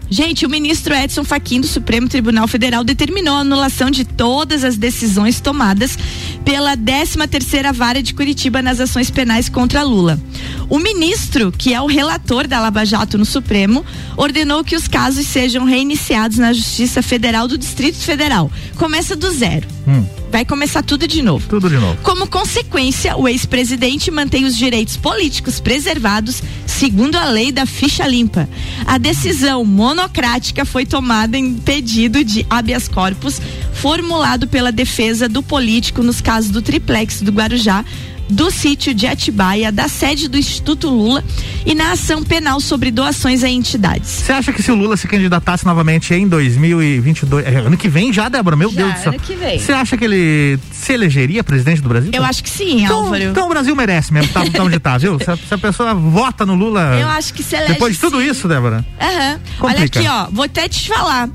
Gente, 0.08 0.46
o 0.46 0.48
ministro 0.48 0.94
Edson 0.94 1.24
Fachin 1.24 1.60
do 1.60 1.66
Supremo 1.66 2.08
Tribunal 2.08 2.46
Federal 2.46 2.84
determinou 2.84 3.34
a 3.34 3.40
anulação 3.40 3.90
de 3.90 4.04
todas 4.04 4.62
as 4.62 4.76
decisões 4.76 5.40
tomadas 5.40 5.98
pela 6.44 6.76
13 6.76 7.26
terceira 7.28 7.72
Vara 7.72 8.00
de 8.02 8.14
Curitiba 8.14 8.62
nas 8.62 8.78
ações 8.78 9.10
penais 9.10 9.48
contra 9.48 9.82
Lula. 9.82 10.20
O 10.68 10.78
ministro, 10.78 11.50
que 11.50 11.74
é 11.74 11.80
o 11.80 11.86
relator 11.86 12.46
da 12.46 12.60
Lava 12.60 12.84
Jato 12.84 13.18
no 13.18 13.24
Supremo, 13.24 13.84
ordenou 14.16 14.62
que 14.62 14.76
os 14.76 14.86
casos 14.86 15.26
sejam 15.26 15.64
reiniciados 15.64 16.38
na 16.38 16.52
Justiça 16.52 17.02
Federal 17.02 17.48
do 17.48 17.58
Distrito 17.58 17.98
Federal. 17.98 18.50
Começa 18.76 19.16
do 19.16 19.30
zero. 19.30 19.66
Hum, 19.88 20.04
Vai 20.36 20.44
começar 20.44 20.82
tudo 20.82 21.08
de 21.08 21.22
novo. 21.22 21.48
tudo 21.48 21.66
de 21.70 21.76
novo. 21.76 21.96
Como 22.02 22.26
consequência, 22.26 23.16
o 23.16 23.26
ex-presidente 23.26 24.10
mantém 24.10 24.44
os 24.44 24.54
direitos 24.54 24.94
políticos 24.94 25.60
preservados, 25.60 26.42
segundo 26.66 27.16
a 27.16 27.24
lei 27.24 27.50
da 27.50 27.64
ficha 27.64 28.06
limpa. 28.06 28.46
A 28.84 28.98
decisão 28.98 29.64
monocrática 29.64 30.66
foi 30.66 30.84
tomada 30.84 31.38
em 31.38 31.54
pedido 31.54 32.22
de 32.22 32.44
habeas 32.50 32.86
corpus, 32.86 33.40
formulado 33.72 34.46
pela 34.46 34.70
defesa 34.70 35.26
do 35.26 35.42
político 35.42 36.02
nos 36.02 36.20
casos 36.20 36.50
do 36.50 36.60
triplex 36.60 37.22
do 37.22 37.32
Guarujá, 37.32 37.82
do 38.28 38.50
sítio 38.50 38.92
de 38.94 39.06
Atibaia, 39.06 39.70
da 39.70 39.88
sede 39.88 40.28
do 40.28 40.36
Instituto 40.36 40.88
Lula 40.88 41.24
e 41.64 41.74
na 41.74 41.92
ação 41.92 42.22
penal 42.22 42.60
sobre 42.60 42.90
doações 42.90 43.44
a 43.44 43.48
entidades. 43.48 44.08
Você 44.08 44.32
acha 44.32 44.52
que 44.52 44.62
se 44.62 44.70
o 44.70 44.74
Lula 44.74 44.96
se 44.96 45.06
candidatasse 45.06 45.64
novamente 45.64 46.12
em 46.14 46.26
2022, 46.28 47.46
é, 47.46 47.56
ano 47.58 47.76
que 47.76 47.88
vem 47.88 48.12
já, 48.12 48.28
Débora? 48.28 48.56
Meu 48.56 48.70
Já, 48.70 48.76
Deus 48.82 48.94
do 48.94 49.00
céu. 49.00 49.12
ano 49.12 49.20
que 49.20 49.34
vem. 49.34 49.58
Você 49.58 49.72
acha 49.72 49.96
que 49.96 50.04
ele 50.04 50.58
se 50.72 50.92
elegeria 50.92 51.42
presidente 51.44 51.80
do 51.80 51.88
Brasil? 51.88 52.10
Eu 52.12 52.24
acho 52.24 52.42
que 52.42 52.50
sim, 52.50 52.82
então, 52.84 53.04
Álvaro. 53.04 53.22
então 53.22 53.46
o 53.46 53.48
Brasil 53.48 53.74
merece 53.76 54.12
mesmo, 54.12 54.32
tá, 54.32 54.44
tá 54.44 54.62
onde 54.62 54.78
tá, 54.78 54.98
viu? 54.98 55.18
Se 55.18 55.30
a, 55.30 55.36
se 55.36 55.54
a 55.54 55.58
pessoa 55.58 55.94
vota 55.94 56.44
no 56.44 56.54
Lula. 56.54 56.96
Eu 57.00 57.08
acho 57.08 57.32
que 57.32 57.42
se 57.42 57.54
elege 57.56 57.72
Depois 57.74 57.94
de 57.94 58.00
tudo 58.00 58.20
sim. 58.20 58.28
isso, 58.30 58.48
Débora. 58.48 58.84
Aham. 59.00 59.40
Olha 59.60 59.74
Complica. 59.74 59.98
aqui, 60.00 60.08
ó. 60.08 60.26
Vou 60.32 60.44
até 60.44 60.68
te 60.68 60.88
falar. 60.88 61.28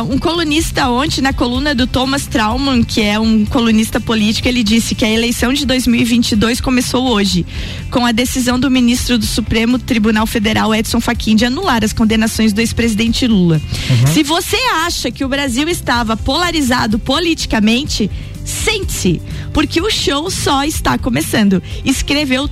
Um 0.00 0.18
colunista 0.18 0.88
ontem 0.88 1.20
na 1.20 1.32
coluna 1.32 1.74
do 1.74 1.86
Thomas 1.86 2.26
Trauman, 2.26 2.82
que 2.82 3.00
é 3.00 3.18
um 3.18 3.44
colunista 3.44 4.00
político, 4.00 4.48
ele 4.48 4.62
disse 4.62 4.94
que 4.94 5.04
a 5.04 5.10
eleição 5.10 5.52
de 5.52 5.66
2022 5.66 6.60
começou 6.60 7.08
hoje, 7.10 7.44
com 7.90 8.06
a 8.06 8.12
decisão 8.12 8.58
do 8.58 8.70
ministro 8.70 9.18
do 9.18 9.26
Supremo 9.26 9.78
Tribunal 9.78 10.26
Federal, 10.26 10.74
Edson 10.74 11.00
Fachin, 11.00 11.36
de 11.36 11.44
anular 11.44 11.84
as 11.84 11.92
condenações 11.92 12.52
do 12.52 12.60
ex-presidente 12.60 13.26
Lula. 13.26 13.60
Uhum. 13.90 14.12
Se 14.14 14.22
você 14.22 14.56
acha 14.84 15.10
que 15.10 15.24
o 15.24 15.28
Brasil 15.28 15.68
estava 15.68 16.16
polarizado 16.16 16.98
politicamente, 16.98 18.10
sente-se, 18.44 19.20
porque 19.52 19.80
o 19.80 19.90
show 19.90 20.30
só 20.30 20.64
está 20.64 20.96
começando. 20.96 21.62
Escreveu 21.84 22.48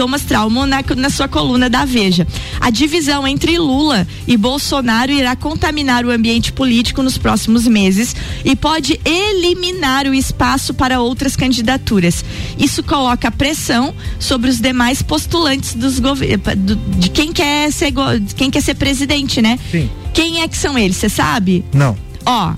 Thomas 0.00 0.22
Trauman 0.22 0.64
na, 0.64 0.82
na 0.96 1.10
sua 1.10 1.28
coluna 1.28 1.68
da 1.68 1.84
Veja. 1.84 2.26
A 2.58 2.70
divisão 2.70 3.28
entre 3.28 3.58
Lula 3.58 4.08
e 4.26 4.34
Bolsonaro 4.34 5.12
irá 5.12 5.36
contaminar 5.36 6.06
o 6.06 6.10
ambiente 6.10 6.54
político 6.54 7.02
nos 7.02 7.18
próximos 7.18 7.66
meses 7.66 8.16
e 8.42 8.56
pode 8.56 8.98
eliminar 9.04 10.06
o 10.06 10.14
espaço 10.14 10.72
para 10.72 11.02
outras 11.02 11.36
candidaturas. 11.36 12.24
Isso 12.58 12.82
coloca 12.82 13.30
pressão 13.30 13.94
sobre 14.18 14.48
os 14.48 14.58
demais 14.58 15.02
postulantes 15.02 15.74
dos 15.74 16.00
do, 16.00 16.76
de 16.98 17.10
quem 17.10 17.30
quer 17.30 17.70
ser 17.70 17.92
quem 18.34 18.50
quer 18.50 18.62
ser 18.62 18.76
presidente, 18.76 19.42
né? 19.42 19.58
Sim. 19.70 19.90
Quem 20.14 20.40
é 20.40 20.48
que 20.48 20.56
são 20.56 20.78
eles? 20.78 20.96
Você 20.96 21.10
sabe? 21.10 21.62
Não. 21.74 21.94
Ó, 22.24 22.54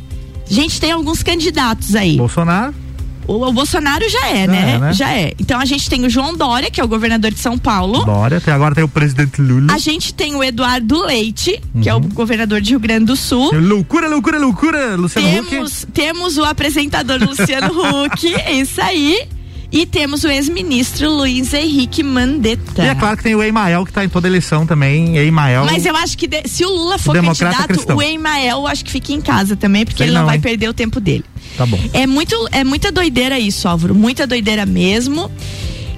gente 0.48 0.80
tem 0.80 0.92
alguns 0.92 1.24
candidatos 1.24 1.96
aí. 1.96 2.18
Bolsonaro. 2.18 2.81
O, 3.26 3.46
o, 3.46 3.52
Bolsonaro 3.52 4.08
já 4.08 4.28
é, 4.28 4.46
já 4.46 4.52
né? 4.52 4.74
É, 4.74 4.78
né? 4.78 4.92
Já 4.92 5.12
é. 5.12 5.32
Então 5.38 5.60
a 5.60 5.64
gente 5.64 5.88
tem 5.88 6.04
o 6.04 6.10
João 6.10 6.36
Dória, 6.36 6.70
que 6.70 6.80
é 6.80 6.84
o 6.84 6.88
governador 6.88 7.30
de 7.30 7.38
São 7.38 7.56
Paulo. 7.56 8.04
Dória, 8.04 8.38
até 8.38 8.52
agora 8.52 8.74
tem 8.74 8.84
o 8.84 8.88
presidente 8.88 9.40
Lula. 9.40 9.72
A 9.72 9.78
gente 9.78 10.12
tem 10.12 10.34
o 10.34 10.42
Eduardo 10.42 11.04
Leite, 11.04 11.60
uhum. 11.74 11.80
que 11.80 11.88
é 11.88 11.94
o 11.94 11.98
uhum. 11.98 12.08
governador 12.08 12.60
de 12.60 12.70
Rio 12.70 12.80
Grande 12.80 13.06
do 13.06 13.16
Sul. 13.16 13.52
Loucura, 13.54 14.08
loucura, 14.08 14.38
loucura, 14.38 14.96
Luciano 14.96 15.28
temos, 15.28 15.82
Huck. 15.82 15.92
Temos 15.92 16.36
o 16.36 16.44
apresentador 16.44 17.20
Luciano 17.20 17.72
Huck, 18.04 18.34
isso 18.50 18.80
aí. 18.80 19.26
E 19.72 19.86
temos 19.86 20.22
o 20.22 20.28
ex-ministro 20.28 21.10
Luiz 21.10 21.54
Henrique 21.54 22.02
Mandetta. 22.02 22.84
E 22.84 22.88
é 22.88 22.94
claro 22.94 23.16
que 23.16 23.22
tem 23.22 23.34
o 23.34 23.42
Emael 23.42 23.84
que 23.84 23.90
está 23.90 24.04
em 24.04 24.08
toda 24.08 24.28
eleição 24.28 24.66
também. 24.66 25.16
Emael. 25.16 25.64
Mas 25.64 25.86
eu 25.86 25.96
acho 25.96 26.18
que 26.18 26.26
de, 26.26 26.46
se 26.46 26.62
o 26.62 26.68
Lula 26.68 26.98
for 26.98 27.14
candidato, 27.14 27.68
cristão. 27.68 27.96
o 27.96 28.02
Emael 28.02 28.66
acho 28.66 28.84
que 28.84 28.90
fica 28.90 29.14
em 29.14 29.20
casa 29.22 29.56
também, 29.56 29.86
porque 29.86 29.98
Sei 29.98 30.08
ele 30.08 30.12
não, 30.12 30.20
não 30.20 30.28
vai 30.28 30.38
perder 30.38 30.68
o 30.68 30.74
tempo 30.74 31.00
dele. 31.00 31.24
Tá 31.56 31.66
bom. 31.66 31.78
É 31.92 32.06
muito, 32.06 32.34
é 32.52 32.64
muita 32.64 32.90
doideira 32.90 33.38
isso, 33.38 33.68
Álvaro. 33.68 33.94
Muita 33.94 34.26
doideira 34.26 34.64
mesmo. 34.66 35.30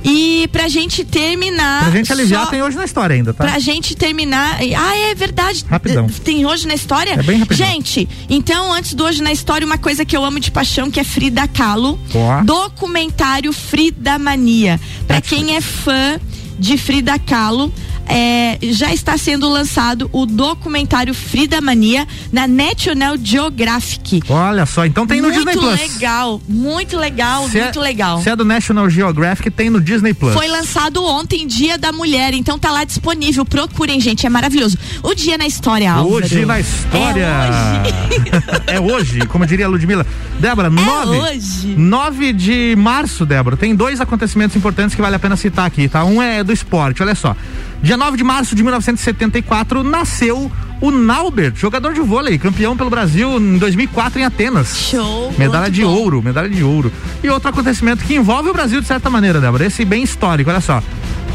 E 0.06 0.46
pra 0.52 0.68
gente 0.68 1.02
terminar. 1.02 1.84
Pra 1.84 1.90
gente 1.90 2.12
aliviar, 2.12 2.44
só, 2.44 2.50
tem 2.50 2.62
hoje 2.62 2.76
na 2.76 2.84
história 2.84 3.16
ainda, 3.16 3.32
tá? 3.32 3.44
Pra 3.44 3.58
gente 3.58 3.96
terminar. 3.96 4.58
Ah, 4.76 4.98
é 4.98 5.14
verdade. 5.14 5.64
Rapidão. 5.66 6.06
Tem 6.22 6.44
hoje 6.44 6.66
na 6.66 6.74
história? 6.74 7.12
É 7.12 7.22
bem 7.22 7.38
rapidão. 7.38 7.66
Gente, 7.66 8.06
então, 8.28 8.70
antes 8.70 8.92
do 8.92 9.02
hoje 9.02 9.22
na 9.22 9.32
história, 9.32 9.66
uma 9.66 9.78
coisa 9.78 10.04
que 10.04 10.14
eu 10.14 10.22
amo 10.22 10.38
de 10.38 10.50
paixão, 10.50 10.90
que 10.90 11.00
é 11.00 11.04
Frida 11.04 11.48
Kahlo. 11.48 11.98
Boa. 12.12 12.42
Documentário 12.42 13.50
Frida 13.50 14.18
Mania. 14.18 14.78
Pra 15.06 15.22
quem 15.22 15.56
é 15.56 15.62
fã 15.62 16.20
de 16.58 16.76
Frida 16.76 17.18
Kahlo 17.18 17.72
é, 18.06 18.58
já 18.62 18.92
está 18.92 19.16
sendo 19.16 19.48
lançado 19.48 20.08
o 20.12 20.26
documentário 20.26 21.14
Frida 21.14 21.60
Mania 21.60 22.06
na 22.32 22.46
National 22.46 23.16
Geographic. 23.22 24.22
Olha 24.28 24.66
só, 24.66 24.84
então 24.84 25.06
tem 25.06 25.20
no 25.20 25.28
muito 25.28 25.38
Disney 25.38 25.52
Plus. 25.54 25.78
Muito 25.80 25.92
legal, 25.94 26.42
muito 26.48 26.96
legal, 26.96 27.48
se 27.48 27.58
é- 27.58 27.64
muito 27.64 27.78
é, 27.78 27.82
legal. 27.82 28.22
Se 28.22 28.30
é 28.30 28.36
do 28.36 28.44
National 28.44 28.88
Geographic, 28.90 29.50
tem 29.50 29.70
no 29.70 29.80
Disney 29.80 30.14
Plus. 30.14 30.34
Foi 30.34 30.48
lançado 30.48 31.04
ontem, 31.04 31.46
Dia 31.46 31.78
da 31.78 31.92
Mulher, 31.92 32.34
então 32.34 32.58
tá 32.58 32.70
lá 32.70 32.84
disponível. 32.84 33.44
Procurem, 33.44 34.00
gente, 34.00 34.26
é 34.26 34.30
maravilhoso. 34.30 34.76
O 35.02 35.14
Dia 35.14 35.38
na 35.38 35.46
História, 35.46 35.92
Álvaro. 35.92 36.24
Hoje 36.24 36.44
na 36.44 36.60
História. 36.60 37.24
É 37.24 37.90
hoje, 37.90 38.62
é 38.66 38.80
hoje 38.80 39.26
como 39.26 39.46
diria 39.46 39.66
a 39.66 39.68
Ludmilla. 39.68 40.06
Débora, 40.38 40.68
é 40.68 40.70
nove, 40.70 41.16
hoje. 41.16 41.74
9 41.76 42.32
de 42.32 42.74
março, 42.76 43.24
Débora, 43.24 43.56
tem 43.56 43.74
dois 43.74 44.00
acontecimentos 44.00 44.56
importantes 44.56 44.94
que 44.94 45.02
vale 45.02 45.16
a 45.16 45.18
pena 45.18 45.36
citar 45.36 45.66
aqui, 45.66 45.88
tá? 45.88 46.04
Um 46.04 46.20
é 46.20 46.42
do 46.42 46.52
esporte, 46.52 47.02
olha 47.02 47.14
só. 47.14 47.36
Dia 47.84 47.98
9 47.98 48.16
de 48.16 48.24
março 48.24 48.54
de 48.54 48.62
1974 48.62 49.82
nasceu 49.82 50.50
o 50.80 50.90
Naubert, 50.90 51.54
jogador 51.54 51.92
de 51.92 52.00
vôlei, 52.00 52.38
campeão 52.38 52.74
pelo 52.74 52.88
Brasil 52.88 53.38
em 53.38 53.58
2004 53.58 54.20
em 54.20 54.24
Atenas. 54.24 54.74
Show. 54.74 55.34
Medalha 55.36 55.70
de 55.70 55.82
bom. 55.82 55.88
ouro, 55.88 56.22
medalha 56.22 56.48
de 56.48 56.64
ouro. 56.64 56.90
E 57.22 57.28
outro 57.28 57.50
acontecimento 57.50 58.02
que 58.02 58.14
envolve 58.14 58.48
o 58.48 58.54
Brasil 58.54 58.80
de 58.80 58.86
certa 58.86 59.10
maneira, 59.10 59.38
Débora, 59.38 59.66
esse 59.66 59.84
bem 59.84 60.02
histórico, 60.02 60.48
olha 60.48 60.62
só. 60.62 60.82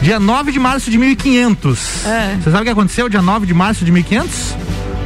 Dia 0.01 0.19
9 0.19 0.51
de 0.51 0.57
março 0.59 0.89
de 0.89 0.97
1500. 0.97 2.05
É. 2.07 2.37
Você 2.41 2.49
sabe 2.49 2.61
o 2.61 2.65
que 2.65 2.71
aconteceu 2.71 3.07
dia 3.07 3.21
9 3.21 3.45
de 3.45 3.53
março 3.53 3.85
de 3.85 3.91
1500? 3.91 4.55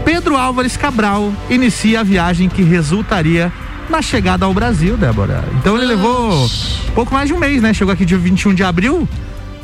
Pedro 0.05 0.37
Álvares 0.37 0.77
Cabral 0.77 1.33
inicia 1.49 1.99
a 1.99 2.03
viagem 2.03 2.47
que 2.47 2.63
resultaria 2.63 3.51
na 3.89 4.01
chegada 4.01 4.45
ao 4.45 4.53
Brasil, 4.53 4.95
Débora. 4.95 5.43
Então 5.59 5.75
ele 5.75 5.87
levou 5.87 6.49
pouco 6.95 7.13
mais 7.13 7.27
de 7.27 7.33
um 7.33 7.37
mês, 7.37 7.61
né? 7.61 7.73
Chegou 7.73 7.93
aqui 7.93 8.05
dia 8.05 8.17
21 8.17 8.53
de 8.53 8.63
abril 8.63 9.05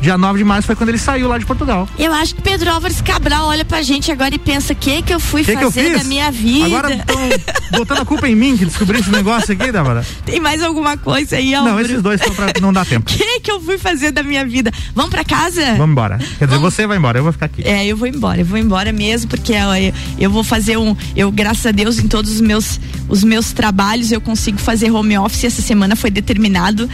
Dia 0.02 0.18
9 0.18 0.38
de 0.38 0.46
março 0.46 0.66
foi 0.66 0.76
quando 0.76 0.90
ele 0.90 0.98
saiu 0.98 1.28
lá 1.28 1.38
de 1.38 1.46
Portugal. 1.46 1.88
Eu 1.98 2.14
acho 2.14 2.34
que 2.34 2.42
Pedro 2.42 2.72
Álvares 2.72 3.02
Cabral 3.02 3.48
olha 3.48 3.66
pra 3.66 3.82
gente 3.82 4.12
agora 4.12 4.34
e 4.34 4.40
pensa: 4.40 4.74
o 4.74 4.76
que 4.76 5.02
que 5.02 5.14
eu 5.14 5.20
fui 5.20 5.44
que 5.44 5.54
fazer 5.54 5.90
que 5.90 5.96
eu 5.96 5.98
da 6.00 6.04
minha 6.06 6.32
vida? 6.32 6.66
Agora 6.66 6.94
estão 6.94 7.30
botando 7.72 8.00
a 8.00 8.06
culpa 8.06 8.28
em 8.28 8.36
mim 8.36 8.56
que 8.56 8.66
descobri 8.66 9.00
esse 9.00 9.10
negócio 9.10 9.54
aqui, 9.54 9.72
Débora. 9.72 10.06
Tem 10.26 10.40
mais 10.40 10.64
alguma 10.64 10.98
coisa 10.98 11.36
aí, 11.36 11.54
Álvaro? 11.54 11.76
Não, 11.76 11.82
esses 11.82 12.02
dois 12.02 12.22
estão 12.22 12.34
pra 12.34 12.54
não 12.62 12.72
dar 12.72 12.86
tempo. 12.86 13.12
O 13.12 13.14
que 13.18 13.40
que 13.42 13.52
eu 13.52 13.60
fui 13.60 13.78
fazer 13.78 14.12
da 14.12 14.24
minha 14.24 14.46
vida? 14.46 14.72
Vamos 14.96 15.12
pra 15.12 15.26
casa? 15.26 15.62
Vamos 15.76 15.92
embora. 15.92 16.18
Quer 16.18 16.46
dizer, 16.46 16.58
Vamos... 16.58 16.74
você 16.74 16.88
vai 16.88 16.98
embora, 16.98 17.20
eu 17.20 17.24
vou 17.24 17.34
ficar 17.34 17.48
aqui. 17.48 17.68
É, 17.68 17.86
eu 17.86 17.98
vou 17.98 18.08
embora, 18.08 18.40
eu 18.40 18.46
vou 18.46 18.58
embora 18.58 18.94
mesmo, 18.94 19.30
porque 19.30 19.54
eu, 19.54 19.94
eu 20.18 20.32
vou 20.32 20.44
fazer 20.44 20.78
um. 20.78 20.96
Eu, 21.16 21.32
graças 21.32 21.66
a 21.66 21.72
Deus, 21.72 22.00
em 22.00 22.08
todos 22.08 22.32
os 22.32 22.42
meus, 22.42 22.80
os 23.10 23.24
meus 23.24 23.52
trabalhos, 23.52 24.12
eu 24.12 24.22
consigo 24.22 24.58
fazer 24.58 24.92
home 24.92 25.18
office. 25.18 25.44
Essa 25.44 25.62
semana 25.62 25.96
foi 25.96 26.10
determinado 26.10 26.90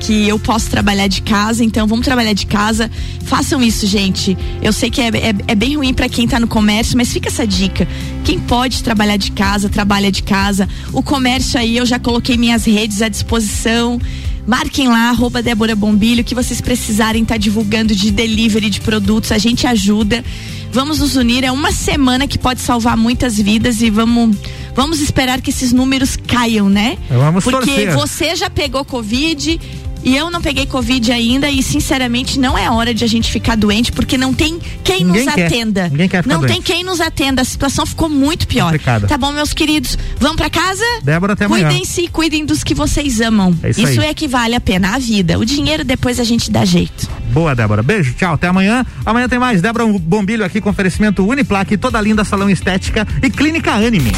que 0.00 0.28
eu 0.28 0.38
posso 0.38 0.70
trabalhar 0.70 1.06
de 1.08 1.22
casa, 1.22 1.64
então 1.64 1.86
vamos 1.86 2.04
trabalhar 2.04 2.32
de 2.32 2.46
casa. 2.46 2.90
Façam 3.24 3.62
isso, 3.62 3.86
gente. 3.86 4.36
Eu 4.62 4.72
sei 4.72 4.90
que 4.90 5.00
é, 5.00 5.08
é, 5.08 5.34
é 5.48 5.54
bem 5.54 5.76
ruim 5.76 5.92
para 5.92 6.08
quem 6.08 6.26
tá 6.26 6.38
no 6.38 6.46
comércio, 6.46 6.96
mas 6.96 7.12
fica 7.12 7.28
essa 7.28 7.46
dica. 7.46 7.86
Quem 8.24 8.38
pode 8.38 8.82
trabalhar 8.82 9.16
de 9.16 9.32
casa, 9.32 9.68
trabalha 9.68 10.10
de 10.10 10.22
casa. 10.22 10.68
O 10.92 11.02
comércio 11.02 11.58
aí, 11.58 11.76
eu 11.76 11.86
já 11.86 11.98
coloquei 11.98 12.36
minhas 12.36 12.64
redes 12.64 13.02
à 13.02 13.08
disposição. 13.08 14.00
Marquem 14.46 14.88
lá, 14.88 15.10
arroba 15.10 15.42
Débora 15.42 15.76
Bombilho, 15.76 16.24
que 16.24 16.34
vocês 16.34 16.58
precisarem 16.58 17.22
estar 17.22 17.34
tá 17.34 17.38
divulgando 17.38 17.94
de 17.94 18.10
delivery 18.10 18.70
de 18.70 18.80
produtos, 18.80 19.30
a 19.30 19.36
gente 19.36 19.66
ajuda. 19.66 20.24
Vamos 20.72 21.00
nos 21.00 21.16
unir, 21.16 21.44
é 21.44 21.52
uma 21.52 21.70
semana 21.70 22.26
que 22.26 22.38
pode 22.38 22.60
salvar 22.60 22.96
muitas 22.96 23.36
vidas 23.36 23.82
e 23.82 23.90
vamos 23.90 24.36
vamos 24.74 25.00
esperar 25.00 25.40
que 25.40 25.50
esses 25.50 25.72
números 25.72 26.16
caiam, 26.16 26.68
né? 26.68 26.96
Vamos 27.10 27.42
Porque 27.42 27.66
torcer. 27.66 27.94
você 27.94 28.36
já 28.36 28.48
pegou 28.48 28.84
Covid, 28.84 29.60
e 30.08 30.16
eu 30.16 30.30
não 30.30 30.40
peguei 30.40 30.64
Covid 30.64 31.12
ainda 31.12 31.50
e, 31.50 31.62
sinceramente, 31.62 32.38
não 32.38 32.56
é 32.56 32.70
hora 32.70 32.94
de 32.94 33.04
a 33.04 33.06
gente 33.06 33.30
ficar 33.30 33.56
doente, 33.56 33.92
porque 33.92 34.16
não 34.16 34.32
tem 34.32 34.58
quem 34.82 35.04
Ninguém 35.04 35.24
nos 35.26 35.34
quer. 35.34 35.46
atenda. 35.46 35.88
Ninguém 35.90 36.08
quer 36.08 36.22
ficar 36.22 36.34
não 36.34 36.40
doente. 36.40 36.52
tem 36.54 36.62
quem 36.62 36.82
nos 36.82 36.98
atenda. 36.98 37.42
A 37.42 37.44
situação 37.44 37.84
ficou 37.84 38.08
muito 38.08 38.46
pior. 38.48 38.72
Complicada. 38.72 39.06
Tá 39.06 39.18
bom, 39.18 39.32
meus 39.32 39.52
queridos? 39.52 39.98
Vamos 40.18 40.36
para 40.36 40.48
casa? 40.48 40.82
Débora, 41.02 41.34
até 41.34 41.44
amanhã. 41.44 41.68
Cuidem-se 41.68 42.00
e 42.02 42.08
cuidem 42.08 42.46
dos 42.46 42.64
que 42.64 42.74
vocês 42.74 43.20
amam. 43.20 43.54
É 43.62 43.68
isso, 43.70 43.82
isso 43.82 44.00
é 44.00 44.14
que 44.14 44.26
vale 44.26 44.54
a 44.54 44.60
pena. 44.60 44.94
A 44.94 44.98
vida. 44.98 45.38
O 45.38 45.44
dinheiro 45.44 45.84
depois 45.84 46.18
a 46.18 46.24
gente 46.24 46.50
dá 46.50 46.64
jeito. 46.64 47.06
Boa, 47.30 47.54
Débora. 47.54 47.82
Beijo, 47.82 48.14
tchau. 48.14 48.34
Até 48.34 48.46
amanhã. 48.48 48.86
Amanhã 49.04 49.28
tem 49.28 49.38
mais. 49.38 49.60
Débora 49.60 49.84
Bombilho 49.86 50.44
aqui 50.44 50.60
com 50.60 50.70
oferecimento 50.70 51.26
Uniplaque, 51.26 51.76
toda 51.76 52.00
linda 52.00 52.24
salão 52.24 52.48
estética 52.48 53.06
e 53.22 53.28
clínica 53.28 53.72
Anime. 53.72 54.12